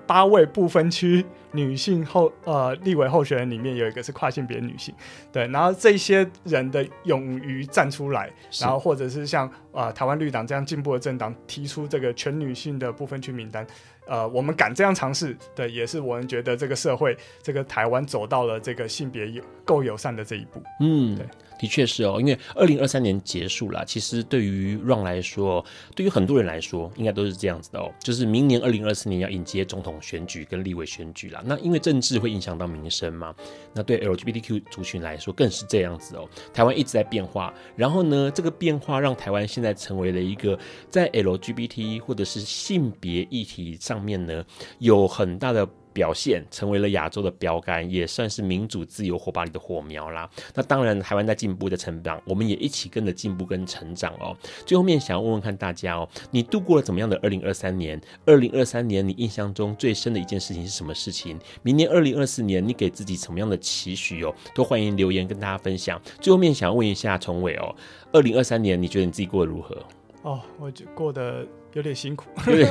[0.07, 4.95] 八位不分区女性候呃立委候选人里面有一个是跨性别女性，
[5.33, 8.31] 对，然后这些人的勇于站出来，
[8.61, 13.67] 然后或者是像呃台湾绿党这样进步的政党提出这个全女性的不分区名单，
[14.07, 21.27] 呃，我们敢这样尝试，对，也是我们觉得这个社会这个台湾走到了这个性别友够友善的这一步，嗯，对。
[21.59, 27.93] 的确是哦，因为二零二三年结束了，其实对于 Ron 来说，对于很多人来说，应该都是这样子的哦。
[28.01, 33.35] 就是明年二零二四年要迎接总统选举跟立委选举了，那因为政治会影响到民生嘛，
[33.73, 36.29] 那对 LGBTQ 族群来说更是这样子哦。
[36.53, 40.59] 台湾一直在变化，然后呢，这个变化让台湾现在成为了一个
[40.91, 44.45] 在 LGBT 或者是性别议题上面呢
[44.79, 45.69] 有很大的。
[45.95, 50.29] 表现成为了亚洲的标杆，也算是民主、自由、火把里的火苗啦。
[50.53, 54.37] 那当然，台湾在进步、在成长，我们也一起跟着进步跟成长哦。
[54.67, 57.99] 最后面想要问问看大家哦，你度过了怎么样的二零二三年？
[58.27, 61.39] 二零二三年你印象中最深的一件事情是什么事情？
[61.63, 64.35] 明年二零二四年你给自己什么样的期许哦？
[64.55, 66.01] 都欢迎留言跟大家分享。
[66.21, 67.75] 最后面想要问一下崇伟哦，
[68.13, 69.77] 二零二三年你觉得你自己过得如何？
[70.23, 72.27] 哦，我觉过得有点辛苦。
[72.47, 72.69] 有点？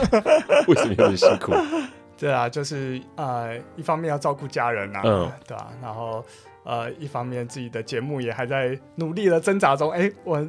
[0.67, 1.53] 为什么有点辛苦？
[2.24, 6.24] 对啊，就是呃，一方面要照顾家人啊，嗯，对啊，然后
[6.63, 9.91] 呃，一方面自己的节目也还在努力的挣扎中。
[9.91, 10.47] 哎，我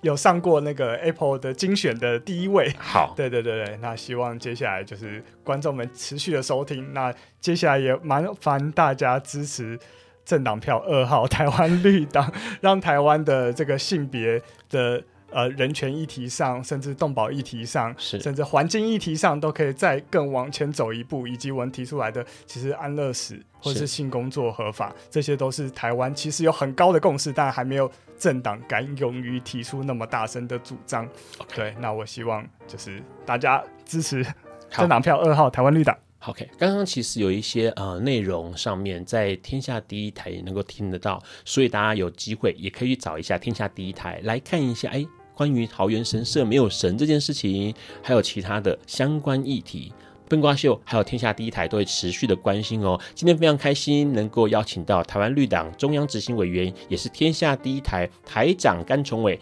[0.00, 9.78] 有上过那个 Apple 的精选的第一位，好，对对对对，那希望接下来就是观众们持续的收听，那接下来也麻烦大家支持
[10.24, 15.04] 政党票二号 台湾绿党，让台湾的这个性别的。
[15.32, 21.26] 呃人权议题上，甚至动保议题上，是甚至环境议题上，都可以再更往前走一步。
[21.26, 31.08] 以及我们提出来的，其实安乐死或者是性工作合法，这些都是台湾其实有很高的共识，但还没有政党敢勇于提出那么大声的主张。
[31.54, 34.24] 对，那我希望就是大家支持
[34.70, 35.96] 政党票二号台湾绿党。
[36.26, 45.04] OK，刚刚其实有一些呃内容上面在天下第一台也能够听得到，所以大家有机会也可以去找一下天下第一台来看一下，哎，
[45.42, 49.92] 关于桃园神社没有神这件事情，还有其他的相关议题，
[50.28, 52.96] 笨瓜秀还有天下第一台都会持续的关心哦。
[53.12, 59.36] 今天非常开心能够邀请到台湾绿党中央执行委员，也是天下第一台台长甘崇伟。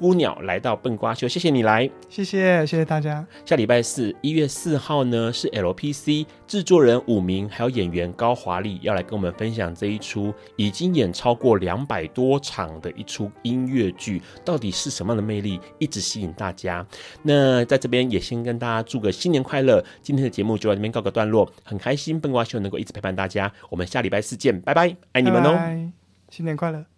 [0.00, 3.26] 乌鸟来到笨瓜秀，谢谢你来，谢谢谢谢大家。
[3.44, 16.86] 下礼拜四一月四号呢，是 LPC 制作人武明，还有演员高华丽要来跟我们分享这一出已经演超过两百多场的一出音乐剧，到底是什么样的魅力，一直吸引大家。
[17.22, 19.84] 那在这边也先跟大家祝个新年快乐。
[20.02, 25.90] 今天的节目就到这边告个段落，很开心笨瓜秀能够一直陪伴大家，我们下礼拜四见，拜拜，爱你们哦，拜，
[26.30, 26.97] 新年快乐。